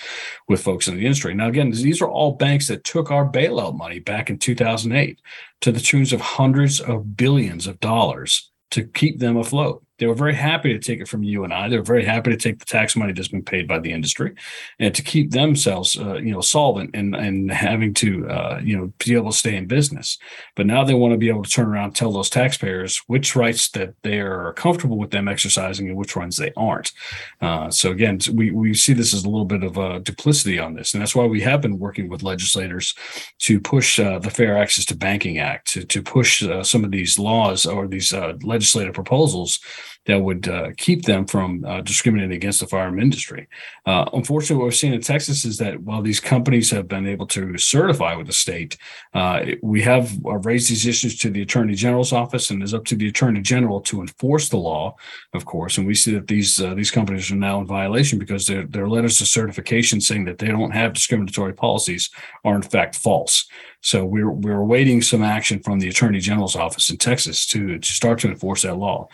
[0.48, 1.34] with folks in the industry.
[1.34, 5.20] Now, again, these are all banks that took our bailout money back in 2008
[5.62, 9.84] to the tunes of hundreds of billions of dollars to keep them afloat.
[10.02, 11.70] They were very happy to take it from you and I.
[11.70, 14.34] They were very happy to take the tax money that's been paid by the industry,
[14.80, 18.92] and to keep themselves, uh, you know, solvent and and having to, uh, you know,
[18.98, 20.18] be able to stay in business.
[20.56, 23.36] But now they want to be able to turn around and tell those taxpayers which
[23.36, 26.94] rights that they are comfortable with them exercising and which ones they aren't.
[27.40, 30.74] Uh, so again, we we see this as a little bit of a duplicity on
[30.74, 32.96] this, and that's why we have been working with legislators
[33.38, 36.90] to push uh, the Fair Access to Banking Act to to push uh, some of
[36.90, 39.60] these laws or these uh, legislative proposals
[40.06, 43.48] that would uh, keep them from uh, discriminating against the firearm industry.
[43.86, 47.28] Uh, unfortunately, what we're seeing in Texas is that while these companies have been able
[47.28, 48.78] to certify with the state,
[49.14, 52.86] uh, we have uh, raised these issues to the Attorney General's office, and it's up
[52.86, 54.96] to the Attorney General to enforce the law,
[55.34, 55.78] of course.
[55.78, 58.88] And we see that these uh, these companies are now in violation because their their
[58.88, 62.10] letters of certification saying that they don't have discriminatory policies
[62.44, 63.48] are in fact false.
[63.82, 67.92] So we're we're awaiting some action from the Attorney General's office in Texas to to
[67.92, 69.08] start to enforce that law.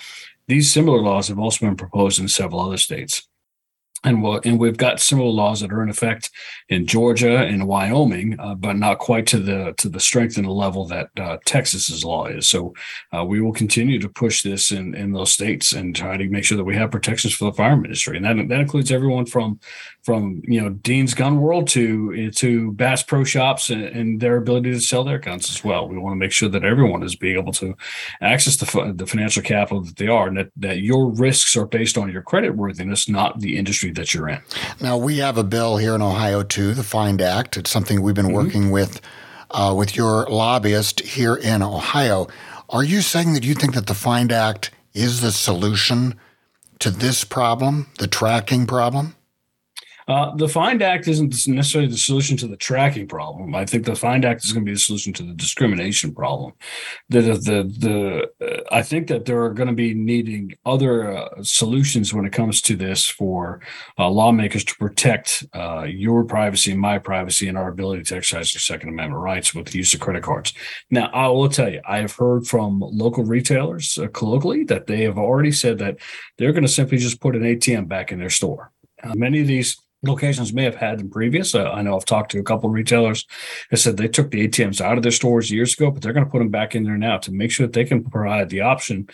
[0.47, 3.27] These similar laws have also been proposed in several other states
[4.03, 6.29] and we'll, and we've got similar laws that are in effect
[6.69, 10.51] in Georgia and Wyoming, uh, but not quite to the to the strength and the
[10.51, 12.47] level that uh, Texas's law is.
[12.47, 12.73] So
[13.15, 16.43] uh, we will continue to push this in in those states and try to make
[16.43, 19.59] sure that we have protections for the firearm industry, and that that includes everyone from
[20.07, 24.71] from you know Dean's Gun World to to Bass Pro Shops and, and their ability
[24.71, 25.85] to sell their guns as well.
[25.85, 27.75] We want to make sure that everyone is being able to
[28.21, 31.97] access the the financial capital that they are, and that that your risks are based
[31.97, 34.39] on your credit worthiness, not the industry that you're in.
[34.79, 37.57] Now we have a bill here in Ohio too, the Find Act.
[37.57, 38.45] It's something we've been mm-hmm.
[38.45, 39.01] working with
[39.51, 42.27] uh, with your lobbyist here in Ohio.
[42.69, 46.17] Are you saying that you think that the Find Act is the solution
[46.79, 49.16] to this problem, the tracking problem?
[50.07, 53.53] Uh, the Find Act isn't necessarily the solution to the tracking problem.
[53.53, 56.53] I think the Find Act is going to be the solution to the discrimination problem.
[57.09, 61.43] The the the, uh, I think that there are going to be needing other uh,
[61.43, 63.59] solutions when it comes to this for
[63.99, 68.53] uh, lawmakers to protect uh, your privacy and my privacy and our ability to exercise
[68.53, 70.53] your Second Amendment rights with the use of credit cards.
[70.89, 75.17] Now, I will tell you, I have heard from local retailers colloquially that they have
[75.17, 75.97] already said that
[76.37, 78.71] they're going to simply just put an ATM back in their store.
[79.13, 81.55] many of these locations may have had in previous.
[81.55, 83.25] Uh, I know I've talked to a couple of retailers
[83.71, 86.25] that said they took the ATMs out of their stores years ago, but they're going
[86.25, 88.61] to put them back in there now to make sure that they can provide the
[88.61, 89.07] option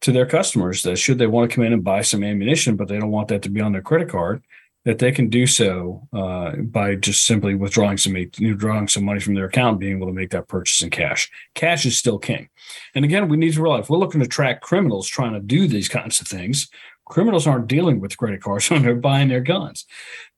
[0.00, 2.88] to their customers that should they want to come in and buy some ammunition, but
[2.88, 4.42] they don't want that to be on their credit card,
[4.84, 9.34] that they can do so uh, by just simply withdrawing some withdrawing some money from
[9.34, 11.30] their account, being able to make that purchase in cash.
[11.54, 12.48] Cash is still king.
[12.94, 15.88] And again, we need to realize we're looking to track criminals trying to do these
[15.88, 16.68] kinds of things
[17.12, 19.84] criminals aren't dealing with credit cards when they're buying their guns.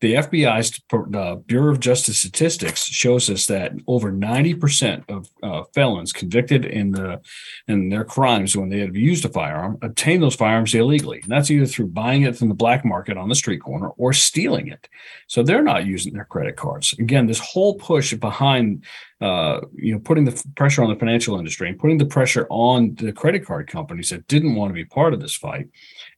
[0.04, 0.82] The FBI's
[1.16, 6.90] uh, Bureau of Justice Statistics shows us that over 90% of uh, felons convicted in
[6.90, 7.22] the
[7.68, 11.20] in their crimes when they have used a firearm obtain those firearms illegally.
[11.22, 14.12] And that's either through buying it from the black market on the street corner or
[14.12, 14.90] stealing it.
[15.26, 16.94] So they're not using their credit cards.
[16.98, 18.84] Again, this whole push behind
[19.24, 22.94] uh, you know, putting the pressure on the financial industry and putting the pressure on
[22.96, 25.66] the credit card companies that didn't want to be part of this fight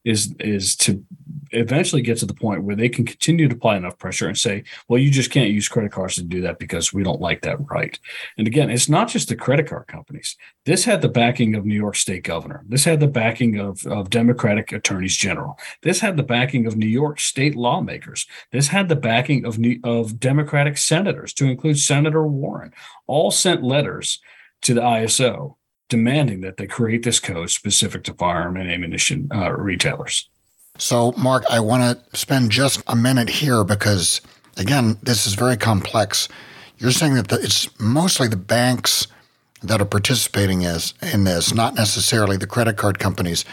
[0.03, 1.01] is is to
[1.51, 4.63] eventually get to the point where they can continue to apply enough pressure and say,
[4.87, 7.57] well, you just can't use credit cards to do that because we don't like that
[7.69, 7.99] right.
[8.37, 10.35] And again, it's not just the credit card companies.
[10.65, 12.63] This had the backing of New York State governor.
[12.67, 15.57] This had the backing of, of Democratic attorneys general.
[15.81, 18.27] This had the backing of New York state lawmakers.
[18.51, 22.73] This had the backing of New, of Democratic senators, to include Senator Warren.
[23.07, 24.19] All sent letters
[24.61, 25.55] to the ISO
[25.89, 30.29] demanding that they create this code specific to firearm and ammunition uh, retailers.
[30.77, 34.21] So, Mark, I want to spend just a minute here because,
[34.57, 36.29] again, this is very complex.
[36.77, 39.07] You're saying that the, it's mostly the banks
[39.63, 43.43] that are participating as, in this, not necessarily the credit card companies.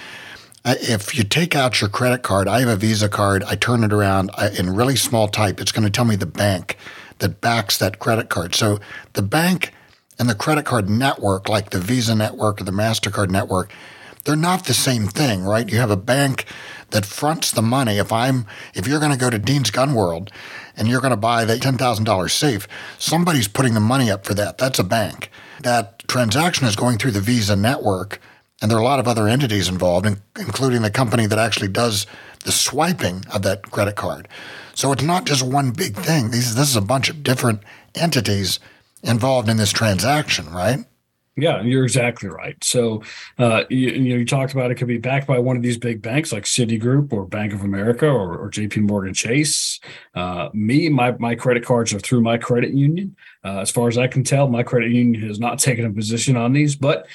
[0.66, 3.85] Uh, if you take out your credit card, I have a Visa card, I turn
[3.85, 6.77] it around I, in really small type, it's going to tell me the bank
[7.20, 8.55] that backs that credit card.
[8.55, 8.81] So
[9.14, 9.72] the bank
[10.18, 13.72] and the credit card network, like the Visa network or the MasterCard network,
[14.25, 15.70] they're not the same thing, right?
[15.70, 16.47] You have a bank
[16.91, 17.99] that fronts the money.
[17.99, 20.31] If I'm, if you're going to go to Dean's Gun World
[20.77, 22.66] and you're going to buy that $10,000 safe,
[22.99, 24.59] somebody's putting the money up for that.
[24.59, 25.31] That's a bank.
[25.62, 28.20] That transaction is going through the Visa network,
[28.61, 30.07] and there are a lot of other entities involved,
[30.39, 32.07] including the company that actually does
[32.45, 34.29] the swiping of that credit card.
[34.75, 36.31] So it's not just one big thing.
[36.31, 37.61] These, this is a bunch of different
[37.95, 38.59] entities
[39.03, 40.85] involved in this transaction, right?
[41.37, 42.62] Yeah, you're exactly right.
[42.62, 43.03] So,
[43.39, 45.76] uh, you, you, know, you talked about it could be backed by one of these
[45.76, 48.80] big banks like Citigroup or Bank of America or, or J.P.
[48.80, 49.80] Morgan Chase.
[50.14, 53.16] Uh, me, my my credit cards are through my credit union.
[53.45, 56.37] Uh, as far as I can tell, my credit union has not taken a position
[56.37, 57.07] on these, but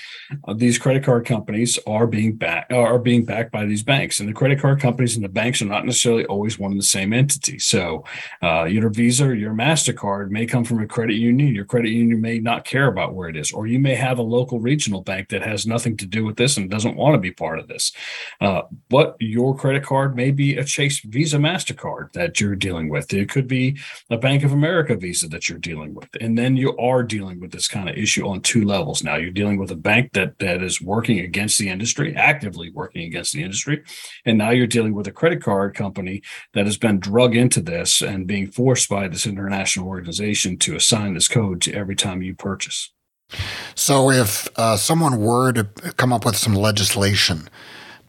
[0.48, 4.30] uh, these credit card companies are being backed are being backed by these banks, and
[4.30, 7.14] the credit card companies and the banks are not necessarily always one and the same
[7.14, 7.58] entity.
[7.58, 8.04] So,
[8.44, 11.56] uh, your Visa or your Mastercard may come from a credit union.
[11.56, 14.24] Your credit union may not care about where it is, or you may have a
[14.24, 17.32] local regional bank that has nothing to do with this and doesn't want to be
[17.32, 17.92] part of this.
[18.40, 23.12] Uh, but your credit card may be a Chase Visa Mastercard that you're dealing with.
[23.14, 23.78] It could be
[24.10, 27.51] a Bank of America Visa that you're dealing with and then you are dealing with
[27.51, 30.61] this kind of issue on two levels now you're dealing with a bank that that
[30.61, 33.84] is working against the industry actively working against the industry
[34.26, 36.22] and now you're dealing with a credit card company
[36.53, 41.13] that has been drug into this and being forced by this international organization to assign
[41.13, 42.91] this code to every time you purchase
[43.76, 45.63] so if uh, someone were to
[45.97, 47.47] come up with some legislation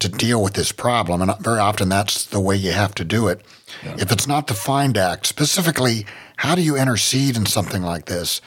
[0.01, 3.29] to deal with this problem, and very often that's the way you have to do
[3.29, 3.43] it.
[3.85, 3.97] Yeah.
[3.99, 6.07] If it's not the FIND Act, specifically
[6.37, 8.41] how do you intercede in something like this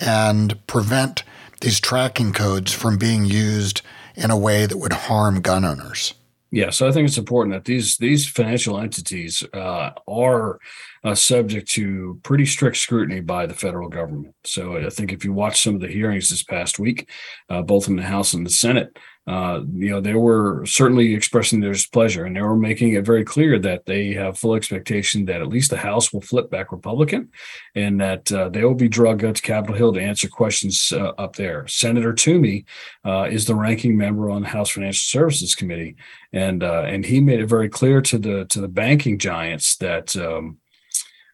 [0.00, 1.22] and prevent
[1.60, 3.82] these tracking codes from being used
[4.14, 6.14] in a way that would harm gun owners?
[6.52, 10.58] Yeah, so I think it's important that these these financial entities uh, are
[11.02, 14.34] uh, subject to pretty strict scrutiny by the federal government.
[14.44, 17.10] So I think if you watch some of the hearings this past week,
[17.50, 18.96] uh, both in the House and the Senate,
[19.26, 23.24] uh, you know, they were certainly expressing their displeasure and they were making it very
[23.24, 27.28] clear that they have full expectation that at least the House will flip back Republican
[27.74, 31.08] and that uh, they will be drugged up to Capitol Hill to answer questions uh,
[31.18, 31.66] up there.
[31.66, 32.66] Senator Toomey
[33.04, 35.96] uh, is the ranking member on the House Financial Services Committee,
[36.32, 40.16] and uh, and he made it very clear to the to the banking giants that.
[40.16, 40.58] Um,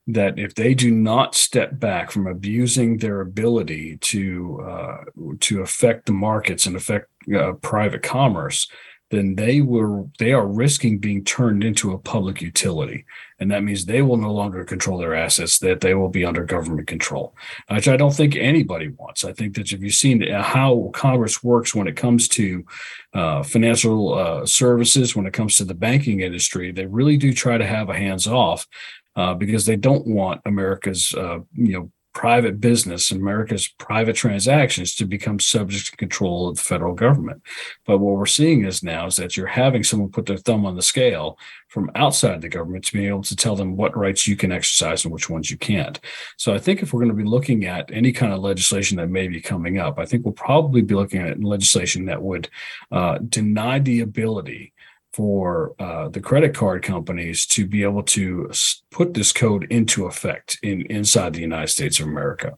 [0.08, 5.04] that if they do not step back from abusing their ability to uh,
[5.40, 8.68] to affect the markets and affect uh, private commerce,
[9.12, 13.04] then they were they are risking being turned into a public utility,
[13.38, 16.44] and that means they will no longer control their assets; that they will be under
[16.44, 17.36] government control,
[17.70, 19.24] which I don't think anybody wants.
[19.24, 22.64] I think that if you've seen how Congress works when it comes to
[23.14, 27.56] uh, financial uh, services, when it comes to the banking industry, they really do try
[27.56, 28.66] to have a hands off
[29.16, 35.06] uh, because they don't want America's uh, you know private business, America's private transactions to
[35.06, 37.42] become subject to control of the federal government.
[37.86, 40.76] But what we're seeing is now is that you're having someone put their thumb on
[40.76, 41.38] the scale
[41.68, 45.04] from outside the government to be able to tell them what rights you can exercise
[45.04, 46.00] and which ones you can't.
[46.36, 49.08] So I think if we're going to be looking at any kind of legislation that
[49.08, 52.50] may be coming up, I think we'll probably be looking at legislation that would
[52.90, 54.74] uh, deny the ability
[55.12, 58.50] for uh, the credit card companies to be able to
[58.90, 62.56] put this code into effect in inside the United States of America,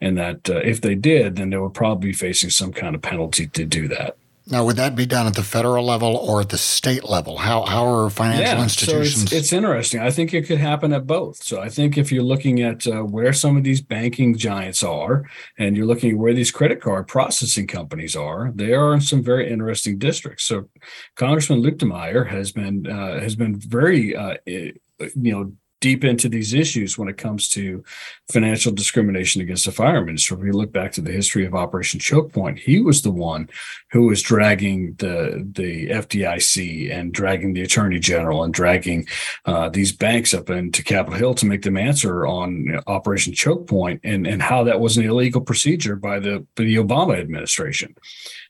[0.00, 3.02] and that uh, if they did, then they would probably be facing some kind of
[3.02, 4.16] penalty to do that.
[4.50, 7.36] Now, would that be done at the federal level or at the state level?
[7.36, 9.14] How, how are financial yeah, institutions?
[9.14, 10.00] So it's, it's, interesting.
[10.00, 11.36] I think it could happen at both.
[11.42, 15.24] So I think if you're looking at uh, where some of these banking giants are,
[15.58, 19.22] and you're looking at where these credit card processing companies are, they are in some
[19.22, 20.44] very interesting districts.
[20.44, 20.68] So
[21.14, 24.74] Congressman Luetkemeyer has been uh, has been very uh, you
[25.14, 25.52] know
[25.82, 27.84] deep into these issues when it comes to
[28.30, 30.36] financial discrimination against the firearm industry.
[30.36, 33.50] If we look back to the history of Operation Choke Point, he was the one
[33.90, 39.06] who was dragging the the FDIC and dragging the Attorney General and dragging
[39.44, 44.00] uh, these banks up into Capitol Hill to make them answer on Operation Choke Point
[44.04, 47.94] and and how that was an illegal procedure by the by the Obama administration.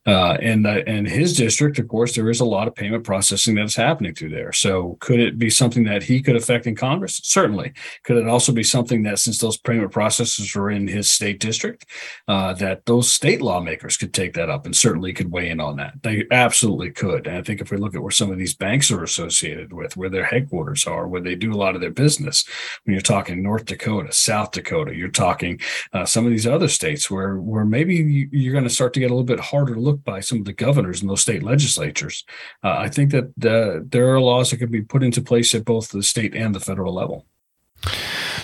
[0.04, 3.54] Uh, and uh, and his district, of course, there is a lot of payment processing
[3.54, 4.52] that is happening through there.
[4.52, 7.20] So, could it be something that he could affect in Congress?
[7.22, 7.72] Certainly.
[8.02, 11.86] Could it also be something that, since those payment processes are in his state district,
[12.26, 15.76] uh, that those state lawmakers could take that up and certainly could weigh in on
[15.76, 15.94] that?
[16.02, 17.28] They absolutely could.
[17.28, 19.96] And I think if we look at where some of these banks are associated with,
[19.96, 22.44] where their headquarters are, where they do a lot of their business,
[22.82, 25.60] when you're talking North Dakota, South Dakota, you're talking
[25.92, 29.10] uh, some of these other states where where maybe you're going to start to get
[29.10, 32.24] a little bit harder to look by some of the governors and those state legislatures.
[32.64, 35.64] Uh, I think that uh, there are laws that can be put into place at
[35.64, 37.26] both the state and the federal level.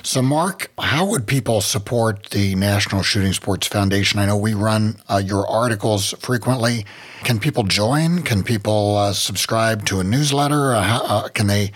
[0.02, 4.20] So, Mark, how would people support the National Shooting Sports Foundation?
[4.20, 6.86] I know we run uh, your articles frequently.
[7.24, 8.22] Can people join?
[8.22, 10.74] Can people uh, subscribe to a newsletter?
[10.74, 11.72] Uh, uh, can they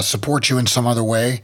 [0.00, 1.42] support you in some other way?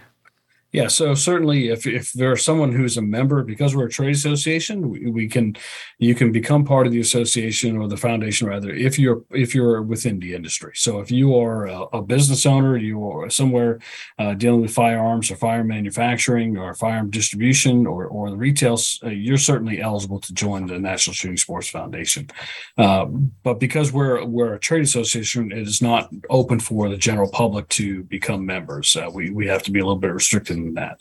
[0.70, 4.90] Yeah, so certainly, if if there's someone who's a member, because we're a trade association,
[4.90, 5.56] we, we, can
[5.98, 9.80] you can become part of the association or the foundation rather if you're if you're
[9.80, 10.72] within the industry.
[10.74, 13.78] So if you are a, a business owner, you are somewhere
[14.18, 19.08] uh, dealing with firearms or fire manufacturing or firearm distribution or or the retail, uh,
[19.08, 22.28] you're certainly eligible to join the National Shooting Sports Foundation.
[22.76, 23.06] Uh,
[23.42, 27.66] but because we're we're a trade association, it is not open for the general public
[27.70, 28.94] to become members.
[28.94, 31.00] Uh, we we have to be a little bit restricted that.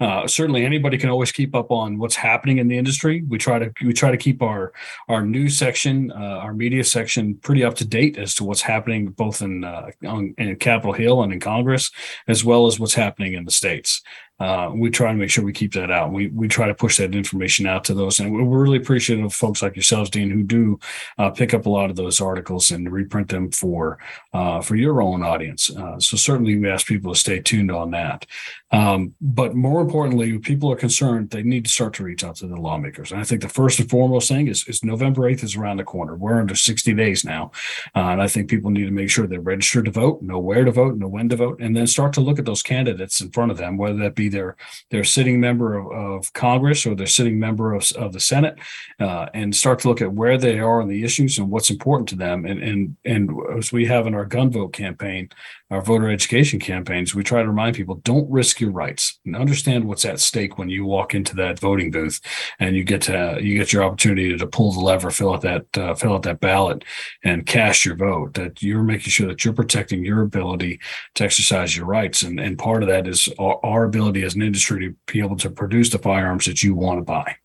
[0.00, 3.22] Uh, certainly, anybody can always keep up on what's happening in the industry.
[3.28, 4.72] We try to we try to keep our
[5.08, 9.08] our news section, uh, our media section, pretty up to date as to what's happening
[9.10, 11.90] both in uh, on, in Capitol Hill and in Congress,
[12.26, 14.02] as well as what's happening in the states
[14.40, 16.12] uh, we try to make sure we keep that out.
[16.12, 19.34] We we try to push that information out to those, and we're really appreciative of
[19.34, 20.78] folks like yourselves, Dean, who do
[21.18, 23.98] uh, pick up a lot of those articles and reprint them for
[24.32, 25.74] uh, for your own audience.
[25.74, 28.26] Uh, so certainly, we ask people to stay tuned on that.
[28.70, 32.46] Um, but more importantly, people are concerned, they need to start to reach out to
[32.46, 33.12] the lawmakers.
[33.12, 35.84] And I think the first and foremost thing is, is November 8th is around the
[35.84, 36.14] corner.
[36.16, 37.50] We're under 60 days now.
[37.96, 40.64] Uh, and I think people need to make sure they're registered to vote, know where
[40.64, 43.30] to vote, know when to vote, and then start to look at those candidates in
[43.30, 44.56] front of them, whether that be their,
[44.90, 48.58] their sitting member of, of Congress or their sitting member of, of the Senate,
[49.00, 52.08] uh, and start to look at where they are on the issues and what's important
[52.08, 52.44] to them.
[52.44, 55.30] And, and, and as we have in our gun vote campaign,
[55.70, 59.84] our voter education campaigns, we try to remind people don't risk your rights and understand
[59.84, 62.20] what's at stake when you walk into that voting booth
[62.58, 65.78] and you get to you get your opportunity to pull the lever, fill out that
[65.78, 66.84] uh, fill out that ballot,
[67.22, 68.34] and cast your vote.
[68.34, 70.80] That you're making sure that you're protecting your ability
[71.14, 74.42] to exercise your rights, and and part of that is our, our ability as an
[74.42, 77.36] industry to be able to produce the firearms that you want to buy.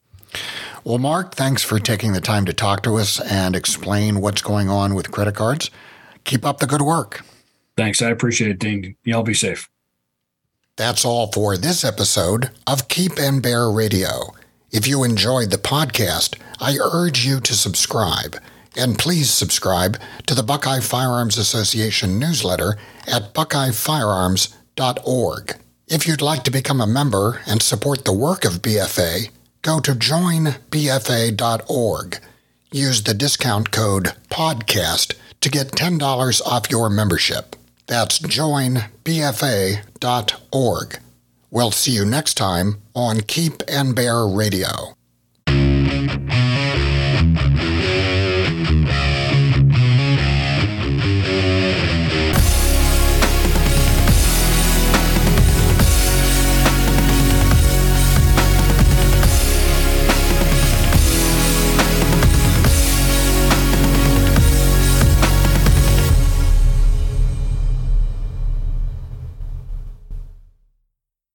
[0.86, 4.70] Well, Mark, thanks for taking the time to talk to us and explain what's going
[4.70, 5.70] on with credit cards.
[6.24, 7.24] Keep up the good work.
[7.76, 8.02] Thanks.
[8.02, 8.96] I appreciate it, Dean.
[9.04, 9.70] Y'all be safe.
[10.76, 14.34] That's all for this episode of Keep and Bear Radio.
[14.72, 18.38] If you enjoyed the podcast, I urge you to subscribe.
[18.76, 25.56] And please subscribe to the Buckeye Firearms Association newsletter at buckeyefirearms.org.
[25.88, 29.30] If you'd like to become a member and support the work of BFA,
[29.62, 30.58] go to joinbfa.org.
[32.72, 37.56] Use the discount code PODCAST to get $10 off your membership.
[37.88, 38.80] That's joinbfa.org.
[41.52, 44.96] We'll see you next time on Keep and Bear Radio.